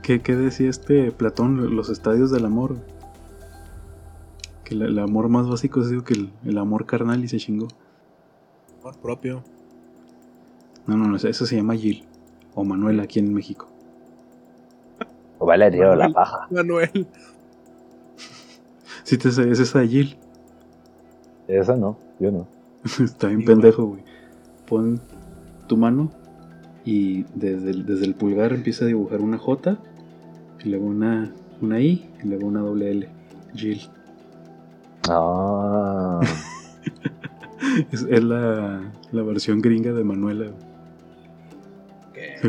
¿qué, 0.04 0.22
qué 0.22 0.36
decía 0.36 0.70
este 0.70 1.12
Platón? 1.12 1.76
Los 1.76 1.90
estadios 1.90 2.32
del 2.32 2.46
amor. 2.46 2.78
Que 4.64 4.76
la- 4.76 4.86
el, 4.86 5.00
amor 5.00 5.30
más 5.30 5.48
básico 5.50 5.82
es 5.82 5.90
digo, 5.90 6.04
que 6.04 6.14
el, 6.14 6.32
el 6.46 6.58
amor 6.58 6.86
carnal 6.86 7.24
y 7.24 7.28
se 7.28 7.38
chingó. 7.38 7.68
Amor 8.82 8.98
propio. 8.98 9.44
No, 10.86 10.96
no, 10.96 11.08
no, 11.08 11.16
eso 11.18 11.46
se 11.46 11.56
llama 11.56 11.76
Gil. 11.76 12.06
O 12.56 12.64
Manuel 12.64 13.00
aquí 13.02 13.20
en 13.20 13.34
México. 13.34 13.68
O 15.40 15.46
Valerio, 15.46 15.84
la 15.90 16.08
Manuel. 16.10 16.14
paja. 16.14 16.48
Manuel. 16.50 17.08
Si 19.04 19.18
te 19.18 19.32
sabes 19.32 19.60
esa 19.60 19.80
de 19.80 19.88
Gil. 19.88 20.18
Esa 21.48 21.76
no, 21.76 21.98
yo 22.20 22.32
no. 22.32 22.48
Está 23.04 23.28
bien 23.28 23.46
pendejo, 23.46 23.86
güey. 23.86 24.04
Pon 24.68 25.00
tu 25.68 25.78
mano 25.78 26.12
y 26.86 27.24
desde 27.36 27.72
el, 27.72 27.86
desde 27.86 28.06
el 28.06 28.16
pulgar 28.16 28.54
empieza 28.54 28.86
a 28.86 28.88
dibujar 28.88 29.22
una 29.22 29.38
J, 29.38 29.78
y 30.64 30.70
luego 30.70 30.86
una, 30.86 31.32
una 31.62 31.80
I, 31.82 32.10
y 32.24 32.28
luego 32.28 32.48
una 32.48 32.62
doble 32.62 32.92
L. 32.92 33.10
Jill. 33.56 33.82
Ah, 35.10 36.20
Es, 37.92 38.06
es 38.10 38.24
la, 38.24 38.82
la 39.12 39.24
versión 39.24 39.62
gringa 39.62 39.92
de 39.92 40.04
Manuela. 40.04 40.52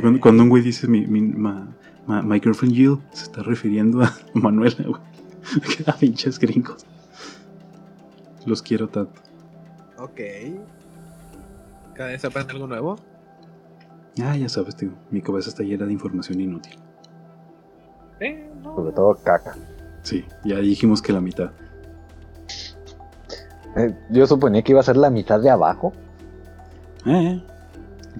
Cuando, 0.00 0.20
cuando 0.20 0.42
un 0.42 0.48
güey 0.50 0.62
dice 0.62 0.86
mi, 0.86 1.06
mi, 1.06 1.20
ma- 1.22 1.66
ma- 2.06 2.22
my 2.22 2.40
girlfriend 2.40 2.74
Jill, 2.74 2.98
se 3.12 3.24
está 3.24 3.42
refiriendo 3.42 4.02
a 4.02 4.14
Manuela, 4.34 4.84
güey. 4.86 5.00
Da 5.86 5.94
pinches 5.96 6.38
gringos. 6.38 6.84
Los 8.46 8.62
quiero 8.62 8.88
tanto. 8.88 9.20
Ok. 9.98 10.20
Cada 11.98 12.10
vez 12.10 12.20
se 12.20 12.28
aprende 12.28 12.52
algo 12.52 12.68
nuevo. 12.68 12.96
Ah, 14.22 14.36
ya 14.36 14.48
sabes, 14.48 14.76
tío. 14.76 14.90
Mi 15.10 15.20
cabeza 15.20 15.50
está 15.50 15.64
llena 15.64 15.84
de 15.84 15.92
información 15.92 16.40
inútil. 16.40 16.78
Eh, 18.20 18.48
no. 18.62 18.76
sobre 18.76 18.92
todo 18.92 19.16
caca. 19.16 19.56
Sí, 20.02 20.24
ya 20.44 20.58
dijimos 20.58 21.02
que 21.02 21.12
la 21.12 21.20
mitad. 21.20 21.50
Eh, 23.76 23.96
yo 24.10 24.28
suponía 24.28 24.62
que 24.62 24.70
iba 24.70 24.80
a 24.80 24.84
ser 24.84 24.96
la 24.96 25.10
mitad 25.10 25.40
de 25.40 25.50
abajo. 25.50 25.92
Eh, 27.04 27.42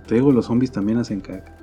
te 0.08 0.16
digo, 0.16 0.32
los 0.32 0.46
zombies 0.46 0.72
también 0.72 0.98
hacen 0.98 1.20
caca. 1.20 1.54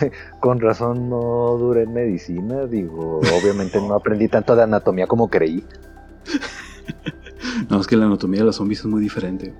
Con 0.40 0.60
razón 0.60 1.10
no 1.10 1.56
duré 1.58 1.82
en 1.82 1.92
medicina. 1.92 2.66
Digo, 2.66 3.18
obviamente 3.18 3.80
no 3.80 3.94
aprendí 3.94 4.28
tanto 4.28 4.54
de 4.54 4.62
anatomía 4.62 5.08
como 5.08 5.28
creí. 5.28 5.64
No, 7.68 7.80
es 7.80 7.86
que 7.86 7.96
la 7.96 8.06
anatomía 8.06 8.40
de 8.40 8.46
los 8.46 8.56
zombies 8.56 8.80
es 8.80 8.86
muy 8.86 9.00
diferente. 9.00 9.54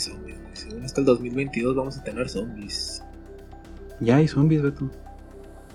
Sí, 0.00 0.10
zombies. 0.10 0.40
güey. 0.40 0.56
Según 0.56 0.84
hasta 0.84 1.00
el 1.00 1.06
2022 1.06 1.76
vamos 1.76 1.96
a 1.98 2.02
tener 2.04 2.28
zombies. 2.28 3.02
Ya 4.00 4.16
hay 4.16 4.26
zombies, 4.28 4.62
Beto. 4.62 4.90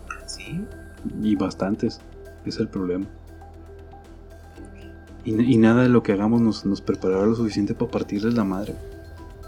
¿Ah, 0.09 0.27
sí? 0.27 0.61
Y 1.21 1.35
bastantes. 1.35 2.01
Es 2.45 2.57
el 2.59 2.67
problema. 2.67 3.05
Y, 5.23 5.39
y 5.53 5.57
nada 5.57 5.83
de 5.83 5.89
lo 5.89 6.03
que 6.03 6.13
hagamos 6.13 6.41
nos, 6.41 6.65
nos 6.65 6.81
preparará 6.81 7.25
lo 7.25 7.35
suficiente 7.35 7.73
para 7.73 7.91
partirles 7.91 8.33
la 8.33 8.43
madre. 8.43 8.75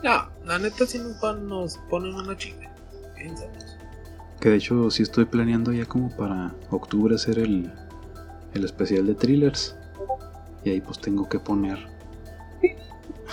No, 0.03 0.29
la 0.45 0.59
neta 0.59 0.85
sí 0.85 0.99
nos, 0.99 1.19
van- 1.19 1.47
nos 1.47 1.77
ponen 1.89 2.13
una 2.15 2.35
chinga. 2.37 2.73
Piénsanos. 3.17 3.77
Que 4.39 4.49
de 4.49 4.55
hecho 4.55 4.89
sí 4.89 5.03
estoy 5.03 5.25
planeando 5.25 5.71
ya 5.71 5.85
como 5.85 6.15
para 6.15 6.55
octubre 6.69 7.15
hacer 7.15 7.39
el, 7.39 7.71
el 8.53 8.65
especial 8.65 9.05
de 9.05 9.15
thrillers. 9.15 9.75
Y 10.63 10.69
ahí 10.71 10.81
pues 10.81 10.99
tengo 10.99 11.27
que 11.27 11.39
poner. 11.39 11.77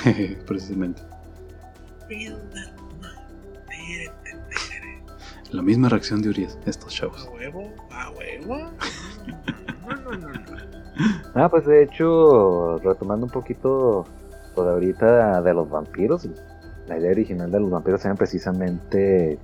Precisamente. 0.46 1.02
La 5.52 5.62
misma 5.62 5.88
reacción 5.88 6.20
de 6.22 6.28
Urias, 6.28 6.58
estos 6.66 6.92
chavos. 6.94 7.26
¿A 7.26 7.30
huevo? 7.30 7.72
¿A 7.90 8.10
huevo? 8.10 8.70
No, 9.88 9.96
no, 9.96 10.10
no, 10.12 10.28
no. 10.28 10.38
Ah, 11.34 11.48
pues 11.48 11.64
de 11.66 11.82
hecho, 11.82 12.78
retomando 12.78 13.26
un 13.26 13.32
poquito 13.32 14.04
de 14.56 14.62
ahorita 14.62 15.40
de 15.42 15.54
los 15.54 15.70
vampiros, 15.70 16.28
la 16.88 16.98
idea 16.98 17.12
original 17.12 17.50
de 17.50 17.60
los 17.60 17.70
vampiros 17.70 18.04
eran 18.04 18.16
precisamente 18.16 19.38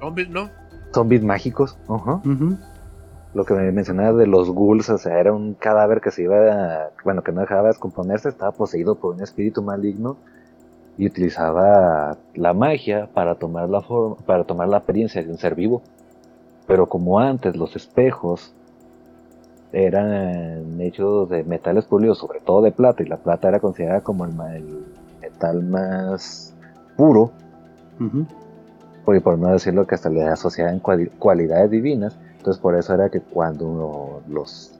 Zombies, 0.00 0.30
¿no? 0.30 0.48
zombies 0.94 1.22
mágicos. 1.22 1.76
Ajá. 1.88 2.14
Ujú. 2.24 2.56
Lo 3.34 3.44
que 3.44 3.52
me 3.52 3.70
mencionaba 3.70 4.16
de 4.16 4.26
los 4.26 4.48
ghouls, 4.50 4.88
o 4.88 4.96
sea, 4.96 5.20
era 5.20 5.32
un 5.34 5.52
cadáver 5.54 6.00
que 6.00 6.10
se 6.10 6.22
iba, 6.22 6.36
a- 6.38 6.90
bueno, 7.04 7.22
que 7.22 7.32
no 7.32 7.42
dejaba 7.42 7.62
de 7.62 7.68
descomponerse, 7.68 8.30
estaba 8.30 8.52
poseído 8.52 8.94
por 8.98 9.14
un 9.14 9.22
espíritu 9.22 9.62
maligno 9.62 10.16
y 10.98 11.06
utilizaba 11.06 12.16
la 12.34 12.54
magia 12.54 13.08
para 13.12 13.34
tomar 13.34 13.68
la 13.68 13.82
forma, 13.82 14.16
para 14.24 14.44
tomar 14.44 14.68
la 14.68 14.78
apariencia 14.78 15.22
de 15.22 15.30
un 15.30 15.38
ser 15.38 15.54
vivo. 15.54 15.82
Pero 16.66 16.88
como 16.88 17.20
antes 17.20 17.54
los 17.56 17.76
espejos 17.76 18.52
eran 19.72 20.80
hechos 20.80 21.28
de 21.28 21.44
metales 21.44 21.84
pulidos, 21.84 22.18
sobre 22.18 22.40
todo 22.40 22.62
de 22.62 22.72
plata, 22.72 23.02
y 23.02 23.06
la 23.06 23.18
plata 23.18 23.48
era 23.48 23.60
considerada 23.60 24.00
como 24.00 24.24
el, 24.24 24.32
el 24.54 24.86
metal 25.20 25.62
más 25.62 26.54
puro, 26.96 27.30
Ujú. 28.00 28.26
por, 29.04 29.20
por 29.22 29.38
no 29.38 29.48
decirlo 29.48 29.86
que 29.86 29.94
hasta 29.96 30.08
le 30.08 30.22
asociaban 30.22 30.80
cuali- 30.80 31.10
cualidades 31.18 31.70
divinas. 31.70 32.16
Entonces 32.38 32.60
por 32.60 32.74
eso 32.74 32.94
era 32.94 33.10
que 33.10 33.20
cuando 33.20 34.22
los 34.28 34.72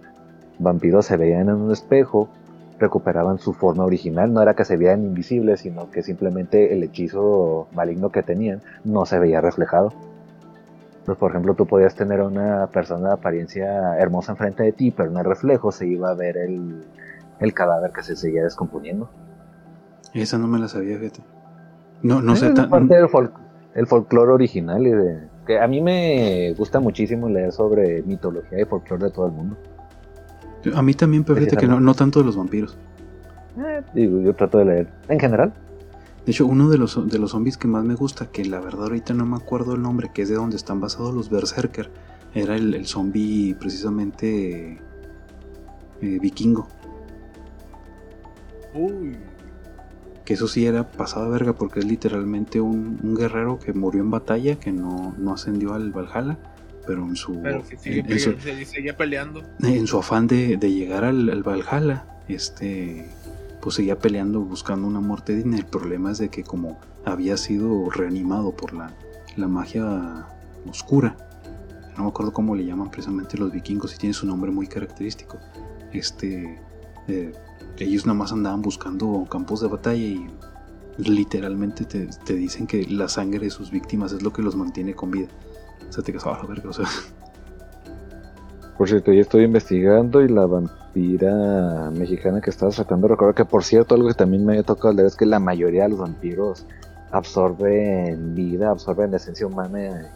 vampiros 0.58 1.04
se 1.06 1.16
veían 1.16 1.48
en 1.50 1.56
un 1.56 1.72
espejo, 1.72 2.28
recuperaban 2.78 3.38
su 3.38 3.52
forma 3.54 3.84
original. 3.84 4.32
No 4.32 4.42
era 4.42 4.54
que 4.54 4.64
se 4.64 4.76
veían 4.76 5.04
invisibles, 5.04 5.60
sino 5.60 5.90
que 5.90 6.02
simplemente 6.02 6.72
el 6.74 6.82
hechizo 6.82 7.68
maligno 7.72 8.10
que 8.10 8.22
tenían 8.22 8.60
no 8.84 9.06
se 9.06 9.18
veía 9.18 9.40
reflejado. 9.40 9.92
Pues 11.04 11.16
por 11.18 11.30
ejemplo, 11.30 11.54
tú 11.54 11.66
podías 11.66 11.94
tener 11.94 12.20
a 12.20 12.26
una 12.26 12.66
persona 12.66 13.08
de 13.08 13.14
apariencia 13.14 13.96
hermosa 13.98 14.32
enfrente 14.32 14.64
de 14.64 14.72
ti, 14.72 14.90
pero 14.90 15.10
en 15.10 15.16
el 15.16 15.24
reflejo 15.24 15.70
se 15.72 15.86
iba 15.86 16.10
a 16.10 16.14
ver 16.14 16.36
el, 16.36 16.82
el 17.38 17.54
cadáver 17.54 17.92
que 17.92 18.02
se 18.02 18.16
seguía 18.16 18.42
descomponiendo. 18.42 19.08
Esa 20.14 20.36
no 20.38 20.46
me 20.48 20.58
la 20.58 20.66
sabía, 20.68 20.98
fíjate. 20.98 21.20
No, 22.02 22.20
no 22.20 22.34
sé 22.36 22.50
tan. 22.50 22.68
parte 22.70 22.94
del 22.94 23.06
fol- 23.06 23.30
el 23.74 23.86
folclore 23.86 24.32
original 24.32 24.86
y 24.86 24.90
de 24.90 25.28
que 25.46 25.60
a 25.60 25.66
mí 25.68 25.80
me 25.80 26.52
gusta 26.58 26.80
muchísimo 26.80 27.28
leer 27.28 27.52
sobre 27.52 28.02
mitología 28.02 28.60
y 28.60 28.64
folclore 28.64 29.04
de 29.04 29.10
todo 29.12 29.26
el 29.26 29.32
mundo. 29.32 29.56
A 30.74 30.82
mí 30.82 30.94
también, 30.94 31.24
pero 31.24 31.38
fíjate 31.38 31.56
que 31.56 31.66
no, 31.66 31.80
no 31.80 31.94
tanto 31.94 32.20
de 32.20 32.26
los 32.26 32.36
vampiros. 32.36 32.76
Eh, 33.58 33.82
digo, 33.94 34.20
yo 34.20 34.34
trato 34.34 34.58
de 34.58 34.64
leer 34.64 34.92
en 35.08 35.20
general. 35.20 35.52
De 36.24 36.32
hecho, 36.32 36.46
uno 36.46 36.68
de 36.68 36.78
los, 36.78 37.08
de 37.08 37.18
los 37.18 37.30
zombies 37.30 37.56
que 37.56 37.68
más 37.68 37.84
me 37.84 37.94
gusta, 37.94 38.26
que 38.26 38.44
la 38.44 38.60
verdad 38.60 38.84
ahorita 38.84 39.14
no 39.14 39.24
me 39.24 39.36
acuerdo 39.36 39.74
el 39.74 39.82
nombre, 39.82 40.10
que 40.12 40.22
es 40.22 40.28
de 40.28 40.34
donde 40.34 40.56
están 40.56 40.80
basados 40.80 41.14
los 41.14 41.30
Berserker, 41.30 41.90
era 42.34 42.56
el, 42.56 42.74
el 42.74 42.86
zombie 42.86 43.54
precisamente 43.54 44.80
eh, 46.02 46.18
vikingo. 46.20 46.66
Uy. 48.74 49.16
Que 50.24 50.34
eso 50.34 50.48
sí 50.48 50.66
era 50.66 50.90
pasada 50.90 51.28
verga 51.28 51.52
porque 51.52 51.78
es 51.78 51.86
literalmente 51.86 52.60
un, 52.60 52.98
un 53.02 53.14
guerrero 53.14 53.60
que 53.60 53.72
murió 53.72 54.02
en 54.02 54.10
batalla, 54.10 54.56
que 54.56 54.72
no, 54.72 55.14
no 55.16 55.32
ascendió 55.32 55.74
al 55.74 55.92
Valhalla, 55.92 56.36
pero 56.86 57.04
en 57.04 57.16
su, 57.16 57.40
Pero 57.42 57.66
que 57.66 57.76
sigue, 57.76 58.00
en, 58.00 58.12
en 58.12 58.20
su, 58.20 58.32
se- 58.40 58.64
seguía 58.64 58.96
peleando. 58.96 59.42
en 59.62 59.86
su 59.86 59.98
afán 59.98 60.26
de, 60.26 60.56
de 60.56 60.72
llegar 60.72 61.04
al, 61.04 61.28
al 61.30 61.42
Valhalla, 61.42 62.04
este, 62.28 63.06
pues 63.60 63.74
seguía 63.76 63.98
peleando 63.98 64.40
buscando 64.40 64.86
una 64.86 65.00
muerte 65.00 65.34
digna. 65.34 65.56
El 65.58 65.66
problema 65.66 66.12
es 66.12 66.18
de 66.18 66.28
que 66.28 66.42
como 66.44 66.78
había 67.04 67.36
sido 67.36 67.90
reanimado 67.90 68.52
por 68.56 68.72
la, 68.72 68.92
la 69.36 69.48
magia 69.48 70.26
oscura, 70.68 71.16
no 71.96 72.04
me 72.04 72.08
acuerdo 72.10 72.32
cómo 72.32 72.54
le 72.54 72.64
llaman 72.64 72.90
precisamente 72.90 73.38
los 73.38 73.52
vikingos 73.52 73.94
y 73.94 73.98
tiene 73.98 74.12
su 74.12 74.26
nombre 74.26 74.50
muy 74.50 74.66
característico. 74.66 75.38
Este, 75.92 76.58
eh, 77.08 77.32
ellos 77.78 78.04
nada 78.06 78.18
más 78.18 78.32
andaban 78.32 78.60
buscando 78.62 79.26
campos 79.30 79.60
de 79.62 79.68
batalla 79.68 79.96
y 80.02 80.26
literalmente 80.98 81.84
te, 81.84 82.08
te 82.24 82.34
dicen 82.34 82.66
que 82.66 82.84
la 82.86 83.08
sangre 83.08 83.40
de 83.40 83.50
sus 83.50 83.70
víctimas 83.70 84.12
es 84.12 84.22
lo 84.22 84.32
que 84.32 84.42
los 84.42 84.56
mantiene 84.56 84.94
con 84.94 85.10
vida. 85.10 85.28
O 85.88 85.92
sea, 85.92 86.02
te 86.04 86.12
quedas, 86.12 86.26
"Ah, 86.26 86.38
la 86.42 86.48
verga, 86.48 86.70
o 86.70 86.72
sea, 86.72 86.86
Por 88.78 88.88
cierto, 88.88 89.10
yo 89.10 89.22
estoy 89.22 89.44
investigando 89.44 90.20
y 90.20 90.28
la 90.28 90.44
vampira 90.44 91.90
mexicana 91.92 92.42
que 92.42 92.50
estaba 92.50 92.70
tratando 92.72 93.06
de 93.08 93.14
recordar 93.14 93.34
que 93.34 93.46
por 93.46 93.64
cierto 93.64 93.94
algo 93.94 94.08
que 94.08 94.12
también 94.14 94.44
me 94.44 94.52
había 94.52 94.64
tocado 94.64 94.92
leer 94.92 95.06
es 95.06 95.16
que 95.16 95.24
la 95.24 95.38
mayoría 95.38 95.84
de 95.84 95.88
los 95.90 95.98
vampiros 95.98 96.66
absorben 97.10 98.34
vida, 98.34 98.70
absorben 98.70 99.10
la 99.12 99.16
esencia 99.16 99.46
humana 99.46 99.80
eh, 99.82 100.06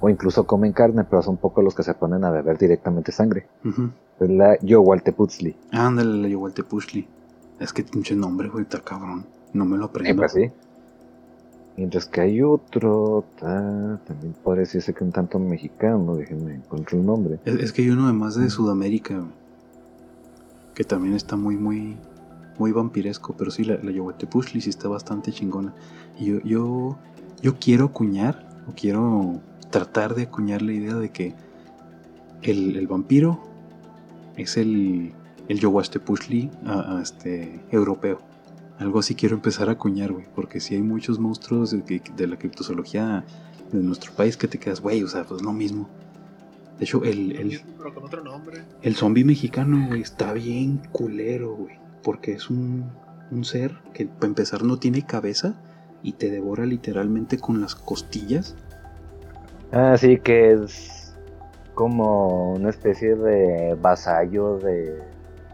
o 0.00 0.08
incluso 0.08 0.46
comen 0.46 0.72
carne, 0.72 1.04
pero 1.04 1.22
son 1.22 1.36
pocos 1.36 1.62
los 1.62 1.74
que 1.76 1.82
se 1.84 1.94
ponen 1.94 2.24
a 2.24 2.30
beber 2.30 2.58
directamente 2.58 3.12
sangre. 3.12 3.46
ujú. 3.64 3.90
Es 4.20 4.28
la 4.30 4.58
Yowalteputzli. 4.62 5.56
Ándale, 5.70 6.22
la 6.22 6.28
Yowaltepushli. 6.28 7.06
Es 7.60 7.72
que 7.72 7.84
pinche 7.84 8.16
nombre, 8.16 8.48
güey, 8.48 8.64
está 8.64 8.80
cabrón. 8.80 9.26
No 9.52 9.64
me 9.64 9.76
lo 9.76 9.84
Eh, 9.84 9.88
aprendo. 9.90 10.22
pues 10.22 10.32
sí. 10.32 10.50
Mientras 11.78 12.06
que 12.06 12.20
hay 12.20 12.42
otro, 12.42 13.24
ta, 13.38 14.00
también 14.04 14.34
puede 14.42 14.60
decirse 14.60 14.92
que 14.92 15.04
un 15.04 15.12
tanto 15.12 15.38
mexicano, 15.38 16.16
déjenme 16.16 16.56
encontrar 16.56 16.98
un 17.00 17.06
nombre. 17.06 17.38
es, 17.44 17.72
que 17.72 17.82
hay 17.82 17.90
uno 17.90 18.06
además 18.06 18.34
de 18.34 18.50
Sudamérica, 18.50 19.22
que 20.74 20.82
también 20.82 21.14
está 21.14 21.36
muy, 21.36 21.56
muy, 21.56 21.96
muy 22.58 22.72
vampiresco. 22.72 23.36
Pero 23.38 23.52
sí, 23.52 23.62
la, 23.62 23.76
la 23.76 23.92
sí 24.60 24.70
está 24.70 24.88
bastante 24.88 25.30
chingona. 25.30 25.72
Y 26.18 26.48
yo, 26.48 26.98
yo, 27.42 27.58
quiero 27.60 27.84
acuñar, 27.84 28.48
o 28.68 28.72
quiero 28.74 29.40
tratar 29.70 30.16
de 30.16 30.24
acuñar 30.24 30.62
la 30.62 30.72
idea 30.72 30.96
de 30.96 31.10
que 31.10 31.36
el, 32.42 32.74
el 32.74 32.88
vampiro 32.88 33.40
es 34.36 34.56
el, 34.56 35.12
el 35.46 35.60
a 36.66 36.98
este, 37.00 37.60
europeo. 37.70 38.27
Algo 38.78 39.00
así 39.00 39.14
quiero 39.14 39.34
empezar 39.34 39.68
a 39.68 39.72
acuñar, 39.72 40.12
güey, 40.12 40.26
porque 40.34 40.60
si 40.60 40.74
hay 40.74 40.82
muchos 40.82 41.18
monstruos 41.18 41.70
de, 41.70 42.26
la 42.26 42.38
criptozoología 42.38 43.24
de 43.72 43.82
nuestro 43.82 44.12
país 44.12 44.36
que 44.36 44.46
te 44.46 44.58
quedas, 44.58 44.80
güey, 44.80 45.02
o 45.02 45.08
sea, 45.08 45.24
pues 45.24 45.42
lo 45.42 45.52
mismo. 45.52 45.88
De 46.78 46.84
hecho, 46.84 47.02
el, 47.02 47.32
el, 47.32 47.60
Pero 47.76 47.92
con 47.92 48.04
otro 48.04 48.22
nombre. 48.22 48.62
el 48.82 48.94
zombie 48.94 49.24
mexicano, 49.24 49.88
güey, 49.88 50.02
está 50.02 50.32
bien 50.32 50.80
culero, 50.92 51.56
güey, 51.56 51.76
porque 52.04 52.32
es 52.32 52.50
un, 52.50 52.88
un 53.32 53.44
ser 53.44 53.78
que 53.92 54.06
para 54.06 54.28
empezar 54.28 54.62
no 54.62 54.78
tiene 54.78 55.04
cabeza 55.04 55.60
y 56.02 56.12
te 56.12 56.30
devora 56.30 56.64
literalmente 56.64 57.38
con 57.38 57.60
las 57.60 57.74
costillas. 57.74 58.54
Ah, 59.72 59.96
sí, 59.98 60.18
que 60.18 60.52
es 60.52 61.16
como 61.74 62.54
una 62.54 62.70
especie 62.70 63.16
de 63.16 63.74
vasallo 63.74 64.58
de 64.58 65.02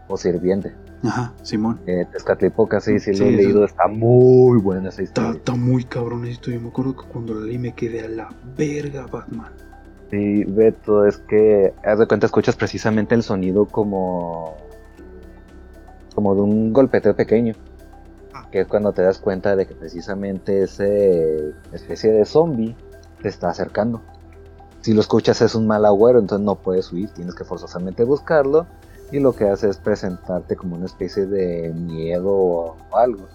o 0.07 0.17
sirviente. 0.17 0.73
Ajá, 1.03 1.33
Simón. 1.43 1.79
Eh, 1.85 2.05
Tezcatlipoca, 2.11 2.79
sí, 2.79 2.99
sí, 2.99 3.13
Sí, 3.13 3.19
lo 3.19 3.25
he 3.25 3.29
eso- 3.33 3.37
leído, 3.41 3.65
está 3.65 3.87
muy 3.87 4.57
buena 4.59 4.89
esa 4.89 5.01
Está, 5.03 5.21
historia. 5.21 5.37
está 5.39 5.55
muy 5.55 5.83
cabrón 5.83 6.25
esto. 6.25 6.49
Yo 6.51 6.59
me 6.59 6.69
acuerdo 6.69 6.95
que 6.95 7.07
cuando 7.07 7.33
la 7.35 7.45
leí 7.45 7.57
me 7.59 7.73
quedé 7.73 8.01
a 8.01 8.07
la 8.09 8.29
verga, 8.57 9.05
Batman. 9.11 9.51
Sí, 10.09 10.43
Beto, 10.45 11.05
es 11.05 11.17
que, 11.17 11.73
haz 11.83 11.99
de 11.99 12.07
cuenta, 12.07 12.25
escuchas 12.25 12.55
precisamente 12.55 13.13
el 13.15 13.23
sonido 13.23 13.65
como. 13.65 14.55
como 16.13 16.33
de 16.33 16.41
un 16.41 16.71
golpeteo 16.73 17.15
pequeño. 17.15 17.53
Ah. 18.33 18.47
Que 18.51 18.61
es 18.61 18.67
cuando 18.67 18.93
te 18.93 19.01
das 19.01 19.19
cuenta 19.19 19.55
de 19.55 19.65
que 19.67 19.75
precisamente 19.75 20.63
ese 20.63 21.53
especie 21.73 22.11
de 22.13 22.25
zombie 22.25 22.75
te 23.21 23.27
está 23.27 23.49
acercando. 23.49 24.01
Si 24.81 24.93
lo 24.93 25.01
escuchas 25.01 25.41
es 25.41 25.55
un 25.55 25.67
mal 25.67 25.83
agüero, 25.85 26.19
entonces 26.19 26.45
no 26.45 26.55
puedes 26.55 26.91
huir, 26.93 27.09
tienes 27.09 27.35
que 27.35 27.43
forzosamente 27.43 28.03
buscarlo. 28.03 28.67
Y 29.11 29.19
lo 29.19 29.33
que 29.33 29.47
hace 29.49 29.69
es 29.69 29.77
presentarte 29.77 30.55
como 30.55 30.75
una 30.75 30.85
especie 30.85 31.25
de 31.25 31.71
miedo 31.73 32.31
o 32.31 32.77
algo. 32.93 33.27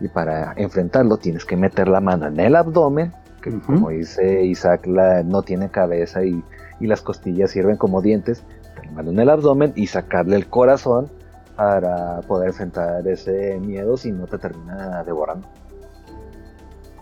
Y 0.00 0.08
para 0.08 0.52
enfrentarlo 0.56 1.16
tienes 1.18 1.44
que 1.44 1.56
meter 1.56 1.88
la 1.88 2.00
mano 2.00 2.26
en 2.26 2.38
el 2.40 2.56
abdomen 2.56 3.12
que 3.42 3.56
como 3.60 3.90
dice 3.90 4.42
Isaac, 4.44 4.84
la, 4.86 5.22
no 5.22 5.42
tiene 5.42 5.70
cabeza 5.70 6.24
y, 6.24 6.42
y 6.80 6.86
las 6.88 7.02
costillas 7.02 7.52
sirven 7.52 7.76
como 7.76 8.02
dientes, 8.02 8.42
tenerlo 8.80 9.12
en 9.12 9.18
el 9.20 9.30
abdomen 9.30 9.72
y 9.76 9.86
sacarle 9.86 10.34
el 10.36 10.48
corazón 10.48 11.08
para 11.54 12.20
poder 12.22 12.48
enfrentar 12.48 13.06
ese 13.06 13.58
miedo 13.60 13.96
si 13.96 14.10
no 14.10 14.26
te 14.26 14.38
termina 14.38 15.04
devorando. 15.04 15.46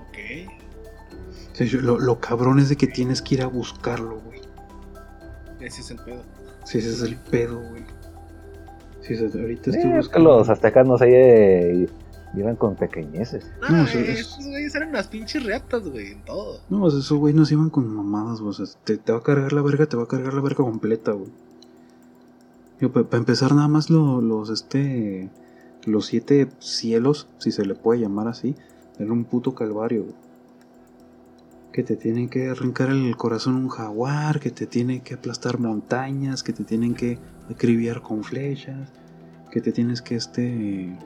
Ok. 0.08 0.50
Sí, 1.54 1.66
yo- 1.66 1.80
lo, 1.80 1.98
lo 1.98 2.20
cabrón 2.20 2.58
es 2.58 2.68
de 2.68 2.76
que 2.76 2.86
tienes 2.86 3.22
que 3.22 3.36
ir 3.36 3.42
a 3.42 3.46
buscarlo, 3.46 4.20
güey. 4.20 4.40
Ese 5.60 5.80
es 5.80 5.90
el 5.90 5.98
pedo. 5.98 6.22
Sí, 6.64 6.78
ese 6.78 6.90
es 6.90 7.02
el 7.02 7.16
pedo, 7.16 7.60
güey. 7.70 7.84
Sí, 9.06 9.14
ahorita 9.16 9.70
Eh, 9.70 9.74
estoy 9.76 9.92
es 9.98 10.08
que 10.08 10.18
los 10.18 10.48
aztecas 10.48 10.86
no 10.86 10.98
sé, 10.98 11.06
eh, 11.82 11.88
iban 12.34 12.56
con 12.56 12.74
pequeñeces. 12.76 13.50
No, 13.62 13.76
No, 13.78 13.86
sí, 13.86 13.98
eh, 13.98 14.12
es- 14.12 14.20
esos 14.20 14.46
güeyes 14.46 14.74
eran 14.74 14.88
unas 14.90 15.08
pinches 15.08 15.44
reatas, 15.44 15.88
güey, 15.88 16.12
en 16.12 16.24
todo. 16.24 16.60
No, 16.68 16.82
o 16.84 16.90
sea, 16.90 17.00
esos 17.00 17.18
güey 17.18 17.32
nos 17.34 17.50
iban 17.52 17.70
con 17.70 17.86
mamadas, 17.94 18.40
güey. 18.40 18.50
O 18.50 18.52
sea, 18.52 18.66
te, 18.84 18.96
te 18.98 19.12
va 19.12 19.18
a 19.18 19.22
cargar 19.22 19.52
la 19.52 19.62
verga, 19.62 19.86
te 19.86 19.96
va 19.96 20.02
a 20.04 20.08
cargar 20.08 20.34
la 20.34 20.40
verga 20.40 20.64
completa, 20.64 21.12
güey. 21.12 21.30
Para 22.92 23.16
empezar, 23.18 23.54
nada 23.54 23.68
más 23.68 23.88
lo- 23.90 24.20
los, 24.20 24.50
este. 24.50 25.30
Los 25.86 26.06
siete 26.06 26.48
cielos, 26.58 27.28
si 27.38 27.52
se 27.52 27.64
le 27.64 27.74
puede 27.76 28.00
llamar 28.00 28.26
así, 28.26 28.56
era 28.98 29.12
un 29.12 29.24
puto 29.24 29.54
calvario, 29.54 30.02
güey. 30.02 30.14
que 31.72 31.82
te 31.82 31.94
tienen 31.94 32.30
que 32.30 32.48
arrancar 32.48 32.88
el 32.88 33.14
corazón 33.18 33.54
un 33.54 33.68
jaguar, 33.68 34.40
que 34.40 34.50
te 34.50 34.64
tienen 34.66 35.02
que 35.02 35.12
aplastar 35.12 35.58
montañas, 35.60 36.42
que 36.42 36.54
te 36.54 36.64
tienen 36.64 36.94
que 36.94 37.18
acribillar 37.50 38.02
con 38.02 38.24
flechas, 38.24 38.92
que 39.50 39.60
te 39.60 39.72
tienes 39.72 40.02
que 40.02 40.16
este... 40.16 40.96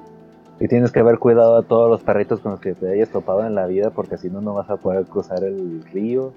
Y 0.63 0.69
tienes 0.69 0.93
que 0.93 1.01
haber 1.01 1.19
cuidado 1.19 1.57
a 1.57 1.63
todos 1.63 1.89
los 1.89 2.03
perritos 2.03 2.41
con 2.41 2.53
los 2.53 2.61
que 2.61 2.75
te 2.75 2.91
hayas 2.91 3.09
topado 3.09 3.47
en 3.47 3.55
la 3.55 3.67
vida 3.67 3.91
porque 3.91 4.19
si 4.19 4.29
no 4.29 4.43
no 4.43 4.53
vas 4.53 4.69
a 4.69 4.77
poder 4.77 5.07
cruzar 5.07 5.43
el 5.43 5.83
río. 5.91 6.35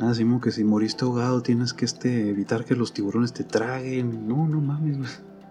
Ah, 0.00 0.12
sí, 0.12 0.26
que 0.42 0.50
si 0.50 0.64
moriste 0.64 1.04
ahogado 1.04 1.40
tienes 1.40 1.72
que 1.72 1.84
este 1.84 2.30
evitar 2.30 2.64
que 2.64 2.74
los 2.74 2.92
tiburones 2.92 3.32
te 3.32 3.44
traguen. 3.44 4.26
No, 4.26 4.48
no 4.48 4.60
mames, 4.60 4.98
güey. 4.98 5.10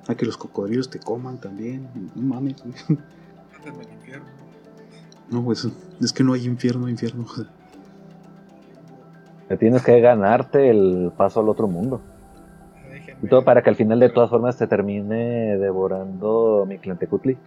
A 0.10 0.16
que 0.16 0.26
los 0.26 0.36
cocodrilos 0.36 0.90
te 0.90 1.00
coman 1.00 1.38
también. 1.38 1.88
No 2.14 2.24
mames, 2.24 2.62
güey. 2.62 3.00
No, 5.30 5.44
pues 5.44 5.68
es 6.02 6.14
que 6.14 6.24
no 6.24 6.34
hay 6.34 6.46
infierno, 6.46 6.90
infierno. 6.90 7.26
Te 9.48 9.58
tienes 9.58 9.82
que 9.82 10.00
ganarte 10.02 10.70
el 10.70 11.12
paso 11.16 11.40
al 11.40 11.48
otro 11.50 11.68
mundo. 11.68 12.02
Y 13.22 13.28
todo 13.28 13.44
para 13.44 13.62
que 13.62 13.70
al 13.70 13.76
final 13.76 14.00
de 14.00 14.10
todas 14.10 14.30
formas 14.30 14.58
te 14.58 14.68
termine 14.68 15.58
devorando 15.58 16.66
mi 16.68 16.78
cliente 16.78 17.08
Kutli. 17.08 17.38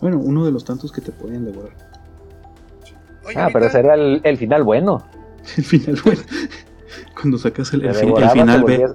Bueno, 0.00 0.18
uno 0.18 0.44
de 0.44 0.52
los 0.52 0.64
tantos 0.64 0.90
que 0.90 1.00
te 1.00 1.12
pueden 1.12 1.44
devorar. 1.44 1.72
ah, 3.36 3.48
pero 3.52 3.66
ese 3.66 3.80
era 3.80 3.94
el, 3.94 4.36
final 4.38 4.62
bueno. 4.62 5.02
el 5.56 5.64
final 5.64 5.96
bueno. 6.04 6.20
Cuando 7.14 7.38
sacas 7.38 7.72
el, 7.74 7.92
final 7.92 8.64
B. 8.64 8.86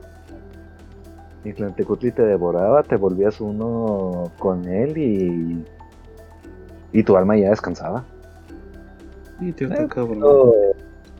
Mi 1.43 1.53
cliente 1.53 1.83
Kutli 1.83 2.11
te 2.11 2.23
devoraba, 2.23 2.83
te 2.83 2.95
volvías 2.95 3.41
uno 3.41 4.31
con 4.39 4.67
él 4.67 4.97
y. 4.97 5.65
Y 6.93 7.03
tu 7.03 7.15
alma 7.15 7.37
ya 7.37 7.49
descansaba. 7.49 8.03
Y 9.39 9.53
te 9.53 9.65
eh, 9.65 9.87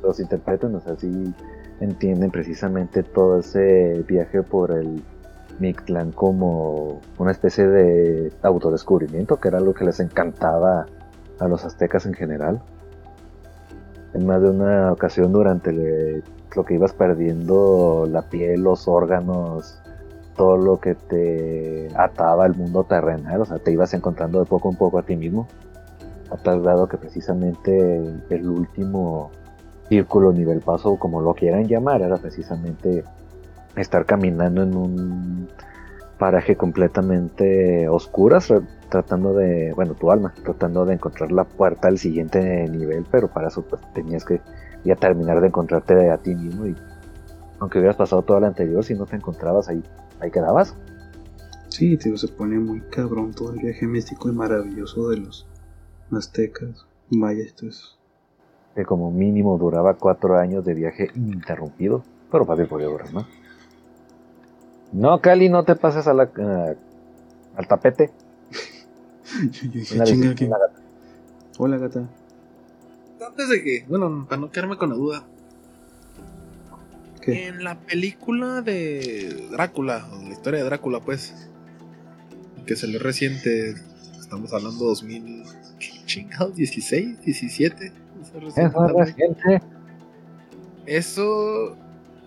los 0.04 0.20
interpretan, 0.20 0.76
o 0.76 0.80
sea, 0.80 0.96
sí 0.96 1.34
entienden 1.82 2.32
precisamente 2.32 3.04
todo 3.04 3.40
ese 3.40 4.06
viaje 4.08 4.44
por 4.44 4.72
el 4.72 5.02
Mictlán 5.60 6.12
como 6.12 7.02
una 7.18 7.32
especie 7.32 7.68
de 7.68 8.32
autodescubrimiento, 8.44 9.40
que 9.40 9.50
era 9.50 9.58
algo 9.58 9.74
que 9.74 9.84
les 9.84 10.00
encantaba 10.00 10.86
a 11.40 11.48
los 11.48 11.66
aztecas 11.66 12.06
en 12.06 12.14
general. 12.14 12.62
En 14.14 14.26
más 14.26 14.42
de 14.42 14.50
una 14.50 14.92
ocasión 14.92 15.32
durante 15.32 16.24
lo 16.56 16.66
que 16.66 16.74
ibas 16.76 16.94
perdiendo 16.94 18.08
la 18.10 18.24
piel, 18.24 18.62
los 18.62 18.88
órganos, 18.88 19.82
todo 20.36 20.58
lo 20.58 20.80
que 20.80 20.96
te 20.96 21.88
ataba 21.96 22.46
al 22.46 22.56
mundo 22.56 22.84
terrenal, 22.84 23.42
o 23.42 23.46
sea, 23.46 23.58
te 23.58 23.72
ibas 23.72 23.94
encontrando 23.94 24.40
de 24.40 24.46
poco 24.46 24.70
en 24.70 24.76
poco 24.76 25.00
a 25.00 25.04
ti 25.04 25.16
mismo. 25.16 25.48
A 26.30 26.38
tal 26.38 26.62
grado 26.62 26.88
que 26.88 26.98
precisamente 26.98 27.98
el 28.30 28.50
último 28.50 29.32
círculo, 29.92 30.32
nivel 30.32 30.62
paso, 30.62 30.96
como 30.96 31.20
lo 31.20 31.34
quieran 31.34 31.68
llamar, 31.68 32.02
era 32.02 32.16
precisamente 32.16 33.04
estar 33.76 34.06
caminando 34.06 34.64
en 34.64 34.78
un 34.78 35.50
paraje 36.18 36.56
completamente 36.56 37.90
oscuras, 37.90 38.54
tratando 38.88 39.34
de, 39.34 39.74
bueno, 39.76 39.94
tu 39.96 40.10
alma, 40.10 40.34
tratando 40.44 40.86
de 40.86 40.94
encontrar 40.94 41.34
la 41.34 41.44
puerta 41.44 41.90
al 41.90 41.98
siguiente 41.98 42.70
nivel, 42.70 43.06
pero 43.12 43.28
para 43.28 43.50
eso 43.50 43.64
pues, 43.64 43.82
tenías 43.94 44.24
que 44.24 44.40
ya 44.86 44.96
terminar 44.96 45.42
de 45.42 45.48
encontrarte 45.48 46.10
a 46.10 46.18
ti 46.18 46.36
mismo 46.36 46.68
y 46.68 46.76
aunque 47.60 47.80
hubieras 47.80 47.98
pasado 47.98 48.22
toda 48.22 48.40
la 48.40 48.48
anterior, 48.48 48.86
si 48.86 48.96
no 48.96 49.06
te 49.06 49.18
encontrabas 49.18 49.68
ahí, 49.68 49.84
ahí 50.22 50.32
quedabas. 50.32 50.74
Sí, 51.68 51.98
tío, 51.98 52.16
se 52.16 52.30
pone 52.30 52.58
muy 52.60 52.80
cabrón 52.80 53.34
todo 53.34 53.52
el 53.52 53.60
viaje 53.60 53.88
místico 53.88 54.30
y 54.30 54.32
maravilloso 54.32 55.10
de 55.10 55.18
los 55.18 55.48
aztecas, 56.12 56.86
Vaya, 57.10 57.44
esto 57.44 57.68
es 57.68 58.01
que 58.76 58.86
como 58.86 59.12
mínimo 59.12 59.58
duraba 59.58 59.96
cuatro 59.96 60.38
años 60.38 60.64
de 60.64 60.74
viaje 60.74 61.10
ininterrumpido, 61.16 62.04
pero 62.32 62.46
fácil 62.46 62.68
podía 62.68 62.88
durar 62.88 63.12
más. 63.14 63.26
No, 64.94 65.20
Cali, 65.22 65.50
no 65.50 65.64
te 65.64 65.76
pases 65.76 66.08
a 66.08 66.14
la, 66.14 66.30
al 67.56 67.68
tapete. 67.68 68.12
Hola, 71.58 71.78
gata. 71.78 72.10
Antes 73.26 73.50
de 73.50 73.64
que, 73.64 73.86
bueno, 73.88 74.26
para 74.28 74.42
no 74.42 74.52
quedarme 74.52 74.78
con 74.78 74.90
la 74.90 74.96
duda. 74.96 75.24
¿Qué? 77.22 77.48
En 77.48 77.64
la 77.64 77.80
película 77.80 78.62
de 78.62 79.48
Drácula, 79.52 80.10
o 80.12 80.24
la 80.24 80.30
historia 80.30 80.60
de 80.60 80.66
Drácula, 80.66 81.02
pues, 81.02 81.50
que 82.66 82.76
se 82.76 82.88
le 82.88 82.98
reciente, 82.98 83.76
estamos 84.20 84.52
hablando 84.54 84.86
2000, 84.86 85.44
chingados? 86.06 86.56
¿16? 86.56 87.20
¿17? 87.20 87.92
Eso 90.86 91.78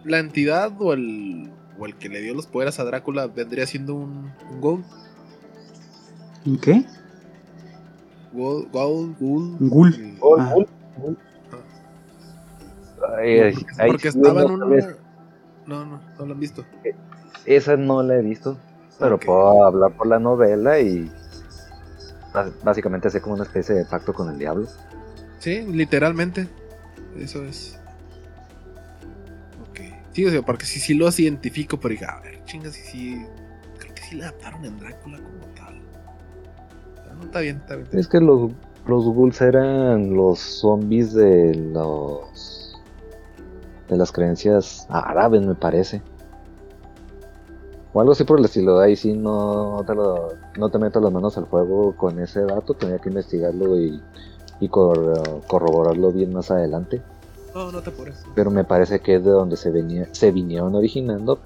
la 0.04 0.18
entidad 0.18 0.72
o 0.78 0.92
el, 0.92 1.50
o 1.78 1.86
el 1.86 1.96
que 1.96 2.08
le 2.08 2.20
dio 2.20 2.34
los 2.34 2.46
poderes 2.46 2.78
a 2.78 2.84
Drácula 2.84 3.26
vendría 3.26 3.66
siendo 3.66 3.94
un, 3.94 4.32
un 4.50 4.60
Ghoul. 4.60 4.84
¿Un 6.46 6.58
qué? 6.58 6.84
Ghoul, 8.32 8.68
Ghoul, 8.70 9.16
Ghoul. 9.18 9.56
Un 9.60 9.68
Ghoul. 9.68 9.96
Ah. 10.32 10.54
Porque 13.86 14.08
estaba 14.08 14.42
en 14.42 14.50
una... 14.50 14.66
No, 15.66 15.84
no, 15.84 16.00
no 16.18 16.26
lo 16.26 16.32
han 16.34 16.40
visto. 16.40 16.64
Esa 17.46 17.76
no 17.76 18.02
la 18.02 18.16
he 18.16 18.22
visto, 18.22 18.58
pero 18.98 19.18
puedo 19.18 19.64
hablar 19.64 19.96
por 19.96 20.06
la 20.06 20.18
novela 20.18 20.78
y 20.80 21.10
básicamente 22.62 23.08
hace 23.08 23.20
como 23.20 23.34
una 23.34 23.44
especie 23.44 23.74
de 23.74 23.84
pacto 23.84 24.12
con 24.12 24.28
el 24.30 24.38
diablo. 24.38 24.66
Sí, 25.44 25.60
literalmente. 25.60 26.48
Eso 27.18 27.44
es. 27.44 27.78
Ok. 29.68 29.80
Sí, 30.12 30.24
o 30.24 30.30
sea, 30.30 30.40
porque 30.40 30.64
si 30.64 30.80
sí, 30.80 30.94
lo 30.94 31.06
identifico, 31.10 31.78
pero 31.78 31.92
dije, 31.92 32.06
a 32.06 32.18
ver, 32.20 32.42
chingas, 32.46 32.72
si 32.72 32.82
sí. 32.82 33.26
Creo 33.76 33.94
que 33.94 34.02
sí 34.04 34.16
le 34.16 34.22
adaptaron 34.22 34.64
en 34.64 34.78
Drácula 34.78 35.18
como 35.18 35.44
tal. 35.54 35.82
No, 37.18 37.24
está 37.24 37.40
bien, 37.40 37.58
está 37.58 37.76
bien. 37.76 37.88
Es 37.92 38.08
que 38.08 38.20
los, 38.20 38.52
los 38.86 39.04
ghouls 39.04 39.38
eran 39.42 40.14
los 40.14 40.38
zombies 40.38 41.12
de 41.12 41.54
los. 41.54 42.80
de 43.90 43.98
las 43.98 44.12
creencias 44.12 44.86
árabes, 44.88 45.42
me 45.42 45.54
parece. 45.54 46.00
O 47.92 48.00
algo 48.00 48.12
así 48.12 48.24
por 48.24 48.38
el 48.38 48.46
estilo. 48.46 48.78
Ahí 48.80 48.96
sí 48.96 49.12
no 49.12 49.84
te, 49.86 49.94
lo, 49.94 50.30
no 50.56 50.70
te 50.70 50.78
meto 50.78 51.00
las 51.00 51.12
manos 51.12 51.36
al 51.36 51.44
fuego 51.44 51.94
con 51.98 52.18
ese 52.18 52.40
dato. 52.46 52.72
Tenía 52.72 52.98
que 52.98 53.10
investigarlo 53.10 53.78
y 53.78 54.00
y 54.60 54.68
corroborarlo 54.68 56.12
bien 56.12 56.32
más 56.32 56.50
adelante. 56.50 57.02
No, 57.54 57.70
no 57.70 57.82
te 57.82 57.90
apures. 57.90 58.24
Pero 58.34 58.50
me 58.50 58.64
parece 58.64 59.00
que 59.00 59.16
es 59.16 59.24
de 59.24 59.30
donde 59.30 59.56
se, 59.56 59.70
venía, 59.70 60.08
se 60.12 60.32
vinieron 60.32 60.74
originando. 60.74 61.38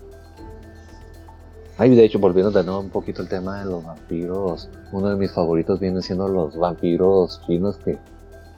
Ay, 1.76 1.94
de 1.94 2.04
hecho, 2.04 2.18
volviendo 2.18 2.50
de 2.50 2.64
nuevo 2.64 2.80
un 2.80 2.90
poquito 2.90 3.22
al 3.22 3.28
tema 3.28 3.60
de 3.60 3.66
los 3.66 3.84
vampiros, 3.84 4.68
uno 4.90 5.10
de 5.10 5.16
mis 5.16 5.30
favoritos 5.30 5.78
viene 5.78 6.02
siendo 6.02 6.26
los 6.26 6.56
vampiros 6.56 7.40
chinos 7.46 7.76
que 7.76 7.98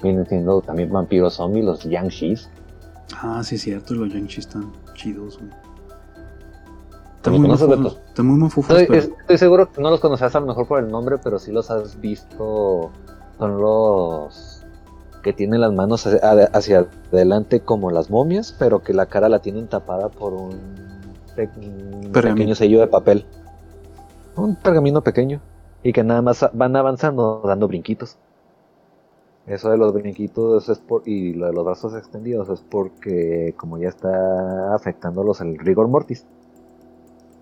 vienen 0.02 0.26
siendo 0.26 0.62
también 0.62 0.90
vampiros 0.90 1.34
zombies, 1.34 1.64
los 1.64 1.84
Yangshis. 1.84 2.48
Ah, 3.20 3.42
sí, 3.44 3.56
es 3.56 3.62
cierto, 3.62 3.94
los 3.94 4.12
Yangshis 4.12 4.46
están 4.46 4.72
chidos. 4.94 5.38
Están 7.16 7.34
muy, 7.34 7.48
mafufos, 7.48 7.98
están 8.08 8.26
muy 8.26 8.48
estoy, 8.48 8.96
estoy, 8.96 9.36
seguro 9.36 9.70
que 9.70 9.82
no 9.82 9.90
los 9.90 10.00
conoces 10.00 10.34
a 10.34 10.40
lo 10.40 10.46
mejor 10.46 10.66
por 10.66 10.82
el 10.82 10.90
nombre, 10.90 11.18
pero 11.22 11.38
sí 11.38 11.52
los 11.52 11.70
has 11.70 12.00
visto 12.00 12.90
son 13.40 13.58
los 13.58 14.66
que 15.22 15.32
tienen 15.32 15.62
las 15.62 15.72
manos 15.72 16.06
hacia 16.06 16.86
adelante 17.10 17.60
como 17.60 17.90
las 17.90 18.10
momias, 18.10 18.54
pero 18.58 18.82
que 18.82 18.92
la 18.92 19.06
cara 19.06 19.30
la 19.30 19.40
tienen 19.40 19.66
tapada 19.66 20.10
por 20.10 20.34
un, 20.34 20.52
pequeño 22.12 22.54
sello 22.54 22.80
de 22.80 22.86
papel. 22.86 23.24
Un 24.36 24.56
pergamino 24.56 25.02
pequeño. 25.02 25.40
Y 25.82 25.94
que 25.94 26.04
nada 26.04 26.20
más 26.20 26.46
van 26.52 26.76
avanzando 26.76 27.40
dando 27.42 27.66
brinquitos. 27.66 28.18
Eso 29.46 29.70
de 29.70 29.78
los 29.78 29.94
brinquitos 29.94 30.68
es 30.68 30.78
por, 30.78 31.08
y 31.08 31.32
lo 31.32 31.46
de 31.46 31.54
los 31.54 31.64
brazos 31.64 31.94
extendidos 31.94 32.50
es 32.50 32.60
porque 32.60 33.54
como 33.56 33.78
ya 33.78 33.88
está 33.88 34.74
afectándolos 34.74 35.40
el 35.40 35.58
rigor 35.58 35.88
mortis, 35.88 36.26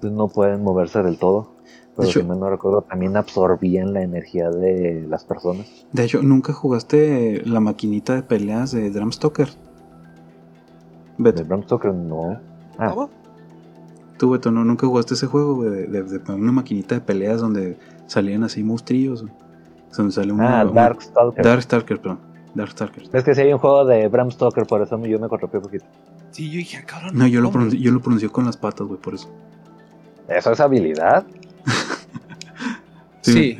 pues 0.00 0.12
no 0.12 0.28
pueden 0.28 0.62
moverse 0.62 1.02
del 1.02 1.18
todo. 1.18 1.57
Pero 1.98 2.12
si 2.12 2.22
no 2.22 2.48
recuerdo, 2.48 2.82
también 2.82 3.16
absorbían 3.16 3.92
la 3.92 4.02
energía 4.02 4.50
de 4.50 5.04
las 5.08 5.24
personas. 5.24 5.66
De 5.92 6.04
hecho, 6.04 6.22
¿nunca 6.22 6.52
jugaste 6.52 7.42
la 7.44 7.58
maquinita 7.58 8.14
de 8.14 8.22
peleas 8.22 8.70
de 8.70 8.88
Drum 8.90 9.10
Stoker? 9.10 9.48
De 11.18 11.32
Drum 11.32 11.64
Stoker 11.64 11.92
no. 11.92 12.40
Ah. 12.78 13.08
Tú, 14.16 14.30
Beto, 14.30 14.52
¿no? 14.52 14.64
¿nunca 14.64 14.86
jugaste 14.86 15.14
ese 15.14 15.26
juego 15.26 15.64
de, 15.64 16.20
una 16.28 16.52
maquinita 16.52 16.94
de 16.94 17.00
peleas 17.00 17.40
donde 17.40 17.76
salían 18.06 18.44
así 18.44 18.62
monstrillos? 18.62 19.24
Donde 19.96 20.12
sale 20.12 20.32
una, 20.32 20.60
ah, 20.60 20.64
Dark 20.66 21.02
Stalker. 21.02 21.44
Dark 21.44 21.62
Stalker, 21.62 22.00
perdón. 22.00 22.20
Dark 22.54 22.70
Stalker. 22.70 23.02
Es 23.12 23.24
que 23.24 23.34
si 23.34 23.40
hay 23.40 23.52
un 23.52 23.58
juego 23.58 23.84
de 23.84 24.06
Bram 24.06 24.30
Stoker, 24.30 24.66
por 24.66 24.82
eso 24.82 25.04
yo 25.04 25.18
me 25.18 25.28
corrompí 25.28 25.56
un 25.56 25.62
poquito. 25.64 25.84
Sí, 26.30 26.48
yo 26.48 26.58
dije, 26.58 26.78
ah, 26.80 26.86
cabrón. 26.86 27.18
No, 27.18 27.26
yo 27.26 27.40
lo, 27.40 27.50
pronuncio, 27.50 27.80
yo 27.80 27.90
lo 27.90 28.00
pronuncio 28.00 28.30
con 28.30 28.44
las 28.44 28.56
patas, 28.56 28.86
güey, 28.86 29.00
por 29.00 29.14
eso. 29.14 29.28
¿Eso 30.28 30.52
es 30.52 30.60
habilidad? 30.60 31.26
Sí, 33.32 33.56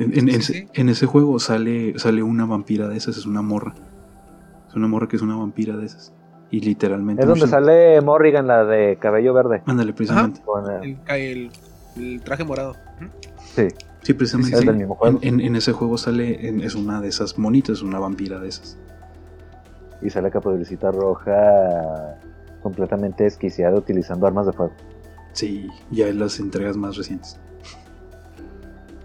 en, 0.73 0.89
ese 0.89 1.05
juego 1.05 1.39
sale, 1.39 1.97
sale 1.99 2.23
una 2.23 2.45
vampira 2.45 2.87
de 2.87 2.97
esas, 2.97 3.17
es 3.17 3.25
una 3.25 3.41
morra. 3.41 3.73
Es 4.67 4.75
una 4.75 4.87
morra 4.87 5.07
que 5.07 5.15
es 5.15 5.21
una 5.21 5.35
vampira 5.35 5.75
de 5.77 5.85
esas. 5.85 6.13
Y 6.51 6.61
literalmente. 6.61 7.21
Es 7.23 7.27
donde 7.27 7.47
sale 7.47 8.01
Morrigan, 8.01 8.47
la 8.47 8.65
de 8.65 8.97
cabello 8.97 9.33
verde. 9.33 9.61
Ándale, 9.65 9.93
precisamente. 9.93 10.41
Con, 10.41 10.65
El, 10.83 10.97
el- 11.07 11.51
el 11.97 12.21
traje 12.21 12.43
morado. 12.43 12.75
Sí, 13.55 13.67
Sí, 14.01 14.13
precisamente. 14.13 14.53
es 14.55 14.61
sí. 14.61 14.65
del 14.67 14.77
mismo 14.77 14.95
juego. 14.95 15.19
En, 15.21 15.39
en- 15.39 15.41
en 15.41 15.55
ese 15.55 15.73
juego 15.73 15.97
sale, 15.97 16.47
en- 16.47 16.61
es 16.61 16.73
una 16.75 17.01
de 17.01 17.09
esas 17.09 17.37
monitas, 17.37 17.81
una 17.81 17.99
vampira 17.99 18.39
de 18.39 18.49
esas. 18.49 18.77
Y 20.01 20.09
sale 20.09 20.31
Caperucita 20.31 20.91
Roja 20.91 22.15
completamente 22.63 23.23
desquiciada 23.25 23.77
utilizando 23.77 24.25
armas 24.27 24.45
de 24.45 24.53
fuego. 24.53 24.73
Sí, 25.33 25.67
ya 25.91 26.07
en 26.07 26.19
las 26.19 26.39
entregas 26.39 26.77
más 26.77 26.95
recientes. 26.97 27.39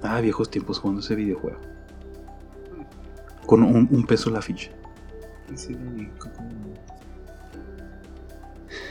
Ah, 0.05 0.21
viejos 0.21 0.51
tiempos 0.51 0.79
jugando 0.79 1.01
ese 1.01 1.15
videojuego. 1.15 1.59
Con 3.47 3.63
un, 3.63 3.89
un 3.91 4.07
peso 4.07 4.29
la 4.29 4.43
ficha. 4.43 4.71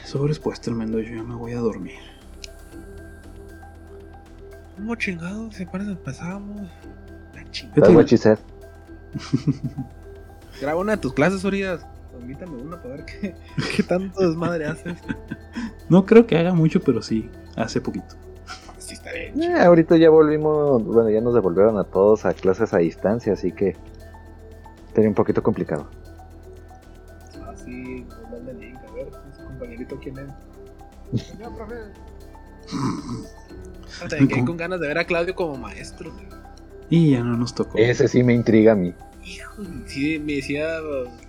Sobres 0.05 0.39
pues 0.39 0.59
tremendo, 0.59 0.99
yo 0.99 1.15
ya 1.15 1.23
me 1.23 1.35
voy 1.35 1.53
a 1.53 1.59
dormir. 1.59 1.99
¿Cómo 4.75 4.95
chingados? 4.95 5.53
¿Se 5.55 5.63
acuerdan? 5.63 5.91
Empezábamos. 5.91 6.67
La 7.35 7.49
chingada. 7.51 7.75
Graba 10.61 10.79
una 10.79 10.93
de 10.93 10.97
tus 10.97 11.13
clases, 11.13 11.43
Urias. 11.43 11.85
Invítame 12.19 12.57
una 12.57 12.81
para 12.81 12.95
ver 12.95 13.05
qué, 13.05 13.35
qué 13.75 13.83
tanto 13.83 14.27
desmadre 14.27 14.65
haces. 14.65 14.97
No 15.89 16.05
creo 16.05 16.25
que 16.25 16.37
haga 16.37 16.53
mucho, 16.53 16.79
pero 16.81 17.03
sí, 17.03 17.29
hace 17.55 17.81
poquito. 17.81 18.15
Eh, 19.39 19.53
ahorita 19.53 19.97
ya 19.97 20.09
volvimos, 20.09 20.83
bueno, 20.83 21.09
ya 21.09 21.21
nos 21.21 21.33
devolvieron 21.33 21.77
a 21.77 21.83
todos 21.83 22.25
a 22.25 22.33
clases 22.33 22.73
a 22.73 22.77
distancia, 22.77 23.33
así 23.33 23.51
que 23.51 23.75
sería 24.93 25.09
un 25.09 25.15
poquito 25.15 25.41
complicado. 25.41 25.87
Ah, 27.41 27.53
sí, 27.55 28.05
nos 28.07 28.31
manda 28.31 28.51
el 28.51 28.59
link. 28.59 28.77
A 28.87 28.91
ver, 28.91 29.07
ese 29.07 29.43
compañerito 29.43 29.99
quién 30.01 30.15
es. 30.19 31.23
Señor, 31.23 31.55
profe. 31.55 31.75
Me 34.19 34.27
quedé 34.27 34.45
con 34.45 34.57
ganas 34.57 34.79
de 34.79 34.87
ver 34.87 34.97
a 34.97 35.05
Claudio 35.05 35.35
como 35.35 35.55
maestro. 35.57 36.11
Y 36.89 37.11
ya 37.11 37.23
no 37.23 37.37
nos 37.37 37.53
tocó. 37.55 37.77
Ese 37.77 38.07
sí 38.07 38.23
me 38.23 38.33
intriga 38.33 38.73
a 38.73 38.75
mí. 38.75 38.93
Hijo, 39.23 39.63
sí, 39.85 40.19
me 40.19 40.33
decía 40.33 40.67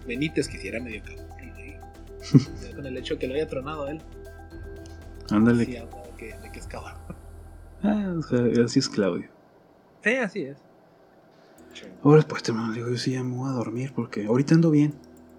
Benítez 0.07 0.49
que 0.49 0.59
si 0.59 0.69
era 0.69 0.81
medio 0.81 1.03
cabrón. 1.03 1.25
Con 2.75 2.87
el 2.87 2.97
hecho 2.97 3.15
de 3.15 3.21
que 3.21 3.27
lo 3.29 3.35
haya 3.35 3.47
tronado 3.47 3.85
a 3.85 3.91
él. 3.91 4.01
Ándale. 5.31 5.65
Sí, 5.65 5.73
de 5.73 5.87
que, 6.17 6.39
de 6.39 6.53
que 6.53 6.59
es 6.59 6.67
cabrón. 6.67 6.95
Ah, 7.85 8.15
o 8.19 8.23
sea, 8.23 8.65
así 8.65 8.79
es 8.79 8.89
Claudio. 8.89 9.29
Sí, 10.03 10.17
así 10.17 10.41
es. 10.43 10.57
Ahora 12.03 12.23
pues 12.23 12.43
te 12.43 12.53
digo, 12.53 12.89
yo 12.89 12.97
sí 12.97 13.13
ya 13.13 13.23
me 13.23 13.37
voy 13.37 13.49
a 13.51 13.53
dormir 13.53 13.93
porque 13.95 14.27
ahorita 14.27 14.55
ando 14.55 14.71
bien. 14.71 14.95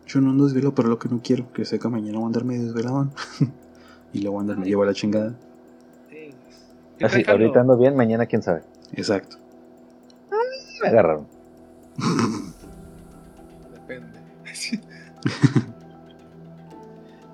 Yo 0.06 0.22
no 0.22 0.30
ando 0.30 0.46
desvelado, 0.46 0.76
pero 0.76 0.90
lo 0.90 1.00
que 1.00 1.10
no 1.10 1.22
quiero, 1.24 1.52
que 1.52 1.66
sé 1.66 1.80
que 1.80 1.88
mañana 1.90 2.18
voy 2.18 2.26
a 2.26 2.28
andar 2.28 2.46
medio 2.46 2.66
desvelado. 2.66 3.10
y 4.14 4.22
luego 4.22 4.40
andar 4.40 4.58
me 4.58 4.68
lleva 4.68 4.84
a 4.84 4.88
la 4.88 4.94
chingada. 4.94 5.36
Sí. 6.10 6.30
¿Qué 7.00 7.06
Así, 7.06 7.24
tal, 7.24 7.42
ahorita 7.42 7.62
ando 7.62 7.78
bien, 7.78 7.96
mañana 7.96 8.28
quién 8.28 8.44
sabe. 8.44 8.62
Exacto. 8.94 9.38
Me 10.82 10.90
agarraron. 10.90 11.28
Depende. 13.74 14.20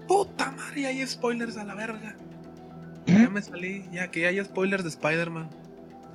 Puta 0.07 0.51
madre, 0.51 0.85
hay 0.85 1.05
spoilers 1.05 1.57
a 1.57 1.65
la 1.65 1.75
verga. 1.75 2.15
Me 3.31 3.41
salí, 3.41 3.85
ya 3.91 4.11
que 4.11 4.27
hay 4.27 4.43
spoilers 4.43 4.83
de 4.83 4.89
Spider-Man. 4.89 5.49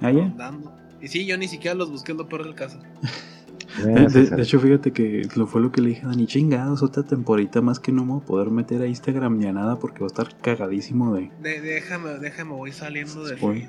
Ah, 0.00 0.10
ya. 0.12 0.24
Andando. 0.24 0.72
Y 1.00 1.08
sí, 1.08 1.26
yo 1.26 1.36
ni 1.38 1.48
siquiera 1.48 1.74
los 1.74 1.90
busqué, 1.90 2.12
es 2.12 2.18
lo 2.18 2.28
peor 2.28 2.44
del 2.44 2.54
caso. 2.54 2.78
De, 3.84 4.06
de- 4.06 4.30
de 4.30 4.42
hecho, 4.42 4.58
fíjate 4.58 4.90
que 4.92 5.28
lo 5.34 5.46
fue 5.46 5.60
lo 5.60 5.70
que 5.70 5.82
le 5.82 5.90
dije 5.90 6.02
a 6.06 6.08
Dani, 6.08 6.26
chingados, 6.26 6.82
otra 6.82 7.02
temporita 7.02 7.60
más 7.60 7.78
que 7.78 7.92
no 7.92 8.06
me 8.06 8.12
voy 8.12 8.22
a 8.22 8.24
poder 8.24 8.50
meter 8.50 8.80
a 8.80 8.86
Instagram 8.86 9.38
ni 9.38 9.46
a 9.46 9.52
nada 9.52 9.78
porque 9.78 9.98
va 10.00 10.06
a 10.06 10.08
estar 10.08 10.28
cagadísimo 10.40 11.14
de... 11.14 11.30
De- 11.42 11.60
déjame, 11.60 12.10
déjame, 12.18 12.52
voy 12.52 12.72
saliendo 12.72 13.24
de 13.24 13.36
Spoiler. 13.36 13.68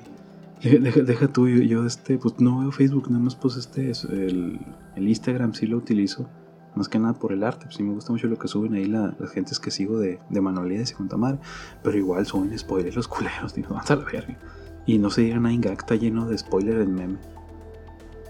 Deja, 0.62 0.78
deja- 0.78 1.00
deja 1.02 1.28
tú, 1.28 1.46
yo, 1.48 1.62
yo, 1.62 1.84
este, 1.84 2.16
pues 2.16 2.34
no 2.40 2.60
veo 2.60 2.72
Facebook, 2.72 3.10
nada 3.10 3.22
más 3.22 3.34
pues 3.36 3.56
este, 3.56 3.90
es 3.90 4.04
el, 4.04 4.58
el 4.96 5.08
Instagram 5.08 5.52
sí 5.52 5.66
lo 5.66 5.76
utilizo, 5.76 6.28
más 6.74 6.88
que 6.88 6.98
nada 6.98 7.14
por 7.14 7.32
el 7.32 7.42
arte, 7.42 7.64
pues 7.66 7.76
sí 7.76 7.82
me 7.82 7.92
gusta 7.94 8.12
mucho 8.12 8.26
lo 8.28 8.38
que 8.38 8.46
suben 8.48 8.74
ahí 8.74 8.84
la- 8.84 9.14
las 9.18 9.30
gentes 9.32 9.58
que 9.58 9.70
sigo 9.70 9.98
de, 9.98 10.18
de 10.30 10.40
manualidades 10.40 10.92
y 10.92 10.94
cuanta 10.94 11.16
madre, 11.16 11.38
pero 11.82 11.96
igual 11.98 12.24
suben 12.26 12.56
spoilers 12.58 12.94
los 12.96 13.08
culeros, 13.08 13.54
digo, 13.56 13.70
vamos 13.74 13.90
a 13.90 13.96
la 13.96 14.04
verga. 14.04 14.36
Y 14.86 14.98
no 14.98 15.10
se 15.10 15.22
digan 15.22 15.42
nada, 15.42 15.54
Inga, 15.54 15.72
está 15.72 15.94
lleno 15.96 16.26
de 16.28 16.38
spoilers 16.38 16.80
en 16.82 16.94
meme. 16.94 17.18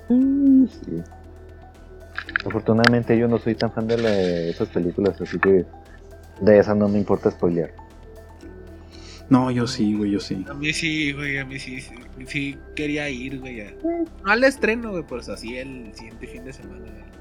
Mm, 0.09 0.67
sí. 0.67 1.03
Afortunadamente 2.47 3.19
yo 3.19 3.29
no 3.29 3.39
soy 3.39 3.55
tan 3.55 3.73
fan 3.73 3.87
de 3.87 3.99
la- 3.99 4.21
esas 4.21 4.69
películas, 4.69 5.21
así 5.21 5.39
que 5.39 5.67
de 6.41 6.59
esas 6.59 6.77
no 6.77 6.89
me 6.89 6.99
importa 6.99 7.31
spoilear. 7.31 7.73
No, 9.29 9.51
yo 9.51 9.67
sí, 9.67 9.95
güey, 9.95 10.13
yo 10.13 10.21
sí. 10.21 10.45
A 10.49 10.55
mí 10.55 10.73
sí, 10.73 11.13
güey, 11.13 11.37
a 11.39 11.45
mí 11.45 11.59
sí, 11.59 11.81
sí, 11.83 11.95
sí 12.27 12.59
quería 12.75 13.11
ir, 13.11 13.41
güey. 13.41 13.61
a- 13.61 13.75
No 14.25 14.31
al 14.33 14.43
estreno, 14.45 14.91
güey, 14.93 15.03
pues 15.03 15.29
así 15.29 15.59
el 15.59 15.93
siguiente 15.95 16.27
fin 16.27 16.45
de 16.45 16.53
semana. 16.55 16.81
güey. 16.81 17.18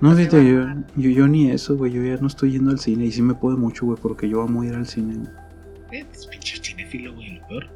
No, 0.00 0.14
fíjate, 0.14 0.44
yo, 0.46 0.64
yo, 0.96 1.10
yo 1.10 1.26
ni 1.28 1.50
eso, 1.50 1.76
güey, 1.76 1.92
yo 1.92 2.02
ya 2.02 2.16
no 2.20 2.28
estoy 2.28 2.52
yendo 2.52 2.70
al 2.70 2.78
cine 2.78 3.06
y 3.06 3.12
sí 3.12 3.20
me 3.22 3.34
puede 3.34 3.56
mucho, 3.56 3.86
güey, 3.86 3.98
porque 4.00 4.28
yo 4.28 4.42
amo 4.42 4.62
ir 4.64 4.74
al 4.74 4.86
cine. 4.86 5.16
güey. 5.16 6.00
Eh, 6.00 6.06
es 6.12 6.26
pinche 6.26 6.58
cinéfilo, 6.62 7.14
güey, 7.14 7.38
lo 7.38 7.46
peor. 7.48 7.66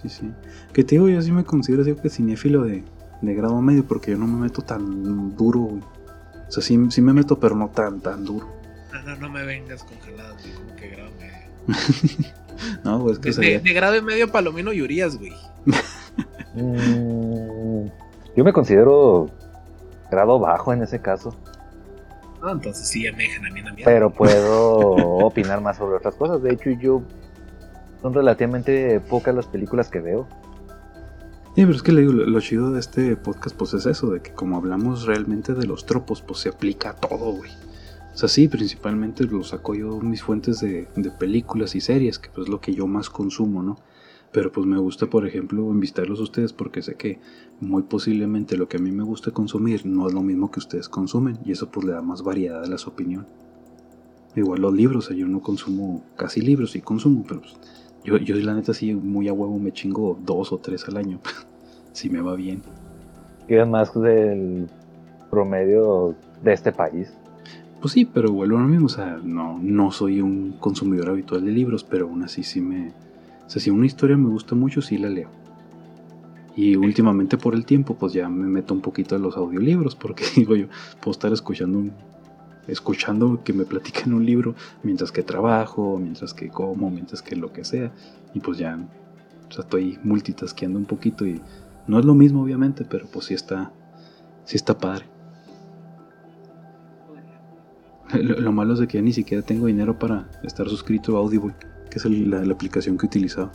Sí, 0.00 0.08
sí. 0.08 0.30
Que 0.72 0.84
te 0.84 0.94
digo, 0.94 1.08
yo 1.08 1.20
sí 1.20 1.32
me 1.32 1.42
considero 1.44 1.82
así 1.82 1.94
que 1.96 2.08
cinéfilo 2.10 2.62
de, 2.62 2.84
de 3.22 3.34
grado 3.34 3.60
medio 3.60 3.84
porque 3.84 4.12
yo 4.12 4.18
no 4.18 4.26
me 4.28 4.38
meto 4.42 4.62
tan 4.62 5.36
duro, 5.36 5.60
güey. 5.60 5.82
O 6.46 6.50
sea, 6.52 6.62
sí, 6.62 6.78
sí 6.90 7.02
me 7.02 7.12
meto, 7.12 7.40
pero 7.40 7.56
no 7.56 7.68
tan, 7.70 8.00
tan 8.00 8.24
duro. 8.24 8.46
No, 8.92 9.02
no, 9.02 9.16
no 9.16 9.28
me 9.30 9.44
vengas 9.44 9.82
congelado, 9.82 10.36
güey, 10.40 10.54
como 10.54 10.76
que 10.76 10.88
grado 10.90 11.10
medio. 11.18 11.38
No, 12.84 12.98
güey, 13.00 13.12
es 13.14 13.18
que 13.20 13.28
De, 13.28 13.32
sería... 13.34 13.58
de- 13.58 13.64
de 13.64 13.72
grado 13.72 13.96
y 13.96 14.02
medio 14.02 14.30
Palomino 14.32 14.72
y 14.72 14.82
Urias, 14.82 15.16
güey. 15.16 15.32
Mm, 16.54 17.86
yo 18.36 18.44
me 18.44 18.52
considero 18.52 19.30
grado 20.10 20.38
bajo 20.38 20.72
en 20.72 20.82
ese 20.82 21.00
caso, 21.00 21.34
No, 22.42 22.50
entonces 22.52 22.86
sí, 22.88 23.02
ya 23.04 23.12
me 23.12 23.24
dejan 23.24 23.46
a 23.46 23.50
mí 23.50 23.62
mierda. 23.62 23.84
pero 23.84 24.10
puedo 24.10 24.90
opinar 25.26 25.60
más 25.60 25.76
sobre 25.76 25.96
otras 25.96 26.14
cosas. 26.14 26.42
De 26.42 26.52
hecho, 26.52 26.70
yo 26.70 27.02
son 28.00 28.14
relativamente 28.14 29.00
pocas 29.00 29.34
las 29.34 29.46
películas 29.46 29.88
que 29.90 30.00
veo. 30.00 30.26
Sí, 31.56 31.64
pero 31.64 31.72
es 31.76 31.82
que 31.82 31.90
le 31.92 32.02
digo, 32.02 32.12
lo, 32.12 32.24
lo 32.26 32.40
chido 32.40 32.70
de 32.70 32.78
este 32.78 33.16
podcast, 33.16 33.56
pues 33.56 33.74
es 33.74 33.84
eso, 33.86 34.10
de 34.10 34.20
que 34.22 34.30
como 34.32 34.56
hablamos 34.56 35.06
realmente 35.06 35.54
de 35.54 35.66
los 35.66 35.84
tropos, 35.86 36.22
pues 36.22 36.38
se 36.40 36.50
aplica 36.50 36.90
a 36.90 36.94
todo, 36.94 37.32
güey. 37.32 37.50
O 38.14 38.16
sea, 38.16 38.28
sí, 38.28 38.46
principalmente 38.48 39.24
lo 39.24 39.42
saco 39.42 39.74
yo 39.74 39.98
mis 40.00 40.22
fuentes 40.22 40.60
de, 40.60 40.88
de 40.94 41.10
películas 41.10 41.74
y 41.74 41.80
series, 41.80 42.18
que 42.20 42.28
pues 42.30 42.46
es 42.46 42.48
lo 42.48 42.60
que 42.60 42.74
yo 42.74 42.86
más 42.86 43.10
consumo, 43.10 43.62
¿no? 43.62 43.78
Pero 44.32 44.52
pues 44.52 44.66
me 44.66 44.78
gusta, 44.78 45.06
por 45.06 45.26
ejemplo, 45.26 45.70
invitarlos 45.72 46.20
a 46.20 46.24
ustedes 46.24 46.52
porque 46.52 46.82
sé 46.82 46.96
que 46.96 47.18
muy 47.60 47.82
posiblemente 47.82 48.56
lo 48.56 48.68
que 48.68 48.76
a 48.76 48.80
mí 48.80 48.92
me 48.92 49.02
gusta 49.02 49.30
consumir 49.30 49.86
no 49.86 50.06
es 50.06 50.14
lo 50.14 50.22
mismo 50.22 50.50
que 50.50 50.60
ustedes 50.60 50.88
consumen 50.88 51.38
y 51.44 51.52
eso 51.52 51.70
pues 51.70 51.86
le 51.86 51.92
da 51.92 52.02
más 52.02 52.22
variedad 52.22 52.62
a 52.62 52.68
las 52.68 52.86
opiniones. 52.86 53.28
Igual 54.36 54.60
los 54.60 54.74
libros, 54.74 55.06
o 55.06 55.08
sea, 55.08 55.16
yo 55.16 55.26
no 55.26 55.40
consumo 55.40 56.04
casi 56.16 56.40
libros, 56.40 56.72
sí 56.72 56.80
consumo, 56.80 57.24
pero 57.26 57.40
pues, 57.40 57.56
yo, 58.04 58.18
yo 58.18 58.36
la 58.36 58.54
neta 58.54 58.74
sí 58.74 58.94
muy 58.94 59.28
a 59.28 59.32
huevo 59.32 59.58
me 59.58 59.72
chingo 59.72 60.18
dos 60.24 60.52
o 60.52 60.58
tres 60.58 60.86
al 60.88 60.98
año, 60.98 61.20
si 61.92 62.10
me 62.10 62.20
va 62.20 62.34
bien. 62.34 62.62
Y 63.48 63.54
más 63.64 63.94
del 63.94 64.68
promedio 65.30 66.14
de 66.42 66.52
este 66.52 66.72
país. 66.72 67.12
Pues 67.80 67.92
sí, 67.92 68.04
pero 68.04 68.32
vuelvo 68.32 68.58
a 68.58 68.62
lo 68.62 68.68
mismo, 68.68 68.86
o 68.86 68.90
sea, 68.90 69.20
no, 69.22 69.58
no 69.62 69.90
soy 69.92 70.20
un 70.20 70.52
consumidor 70.58 71.10
habitual 71.10 71.44
de 71.44 71.52
libros, 71.52 71.84
pero 71.84 72.06
aún 72.06 72.22
así 72.24 72.42
sí 72.42 72.60
me... 72.60 72.92
Si 73.48 73.70
una 73.70 73.86
historia 73.86 74.16
me 74.16 74.28
gusta 74.28 74.54
mucho, 74.54 74.82
sí 74.82 74.98
la 74.98 75.08
leo. 75.08 75.30
Y 76.54 76.76
últimamente 76.76 77.38
por 77.38 77.54
el 77.54 77.64
tiempo, 77.64 77.96
pues 77.96 78.12
ya 78.12 78.28
me 78.28 78.46
meto 78.46 78.74
un 78.74 78.80
poquito 78.80 79.16
a 79.16 79.18
los 79.18 79.36
audiolibros, 79.36 79.96
porque 79.96 80.24
digo 80.36 80.54
yo, 80.54 80.66
puedo 81.00 81.12
estar 81.12 81.32
escuchando 81.32 81.78
un, 81.78 81.92
escuchando 82.66 83.42
que 83.42 83.52
me 83.52 83.64
platiquen 83.64 84.12
un 84.12 84.24
libro 84.24 84.54
mientras 84.82 85.10
que 85.10 85.22
trabajo, 85.22 85.98
mientras 85.98 86.34
que 86.34 86.48
como, 86.48 86.90
mientras 86.90 87.22
que 87.22 87.36
lo 87.36 87.52
que 87.52 87.64
sea. 87.64 87.90
Y 88.34 88.40
pues 88.40 88.58
ya, 88.58 88.78
o 89.48 89.52
sea, 89.52 89.64
estoy 89.64 89.98
multitasqueando 90.04 90.78
un 90.78 90.84
poquito 90.84 91.26
y 91.26 91.40
no 91.86 91.98
es 91.98 92.04
lo 92.04 92.14
mismo 92.14 92.42
obviamente, 92.42 92.84
pero 92.84 93.06
pues 93.06 93.26
sí 93.26 93.34
está, 93.34 93.72
sí 94.44 94.56
está 94.56 94.76
padre. 94.78 95.06
Lo, 98.14 98.40
lo 98.40 98.52
malo 98.52 98.72
es 98.72 98.88
que 98.88 98.96
ya 98.96 99.02
ni 99.02 99.12
siquiera 99.12 99.42
tengo 99.42 99.66
dinero 99.66 99.98
para 99.98 100.30
estar 100.42 100.66
suscrito 100.66 101.14
a 101.14 101.20
Audible, 101.20 101.54
que 101.90 101.98
es 101.98 102.04
el- 102.04 102.30
la, 102.30 102.44
la 102.44 102.52
aplicación 102.52 102.96
que 102.98 103.06
he 103.06 103.08
utilizado. 103.08 103.52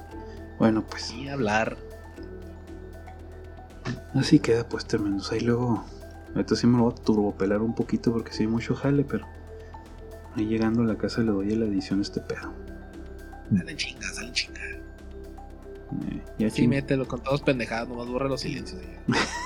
Bueno, 0.59 0.83
pues 0.89 1.03
Sí, 1.03 1.27
hablar. 1.27 1.77
así 4.15 4.39
queda 4.39 4.67
pues 4.67 4.85
tremendos. 4.85 5.31
Ahí 5.31 5.41
luego, 5.41 5.83
ahorita 6.35 6.55
sí 6.55 6.67
me 6.67 6.77
lo 6.77 6.85
voy 6.85 6.93
a 6.93 7.03
turbopelar 7.03 7.61
un 7.61 7.73
poquito 7.75 8.11
porque 8.11 8.31
sí 8.31 8.43
hay 8.43 8.47
mucho 8.47 8.75
jale, 8.75 9.03
pero 9.03 9.25
ahí 10.35 10.45
llegando 10.45 10.81
a 10.81 10.85
la 10.85 10.97
casa 10.97 11.21
le 11.21 11.31
doy 11.31 11.53
a 11.53 11.55
la 11.57 11.65
edición 11.65 11.99
a 11.99 12.01
este 12.03 12.21
pedo. 12.21 12.53
Salen 13.55 13.77
chingas, 13.77 14.15
salen 14.15 14.33
chingas. 14.33 14.63
Eh, 14.63 16.23
ya 16.39 16.49
Sí, 16.49 16.63
ching- 16.63 16.69
mételo 16.69 17.07
con 17.07 17.21
todos 17.21 17.41
pendejadas, 17.41 17.87
nomás 17.87 18.07
borra 18.07 18.27
los 18.27 18.41
silencios. 18.41 18.81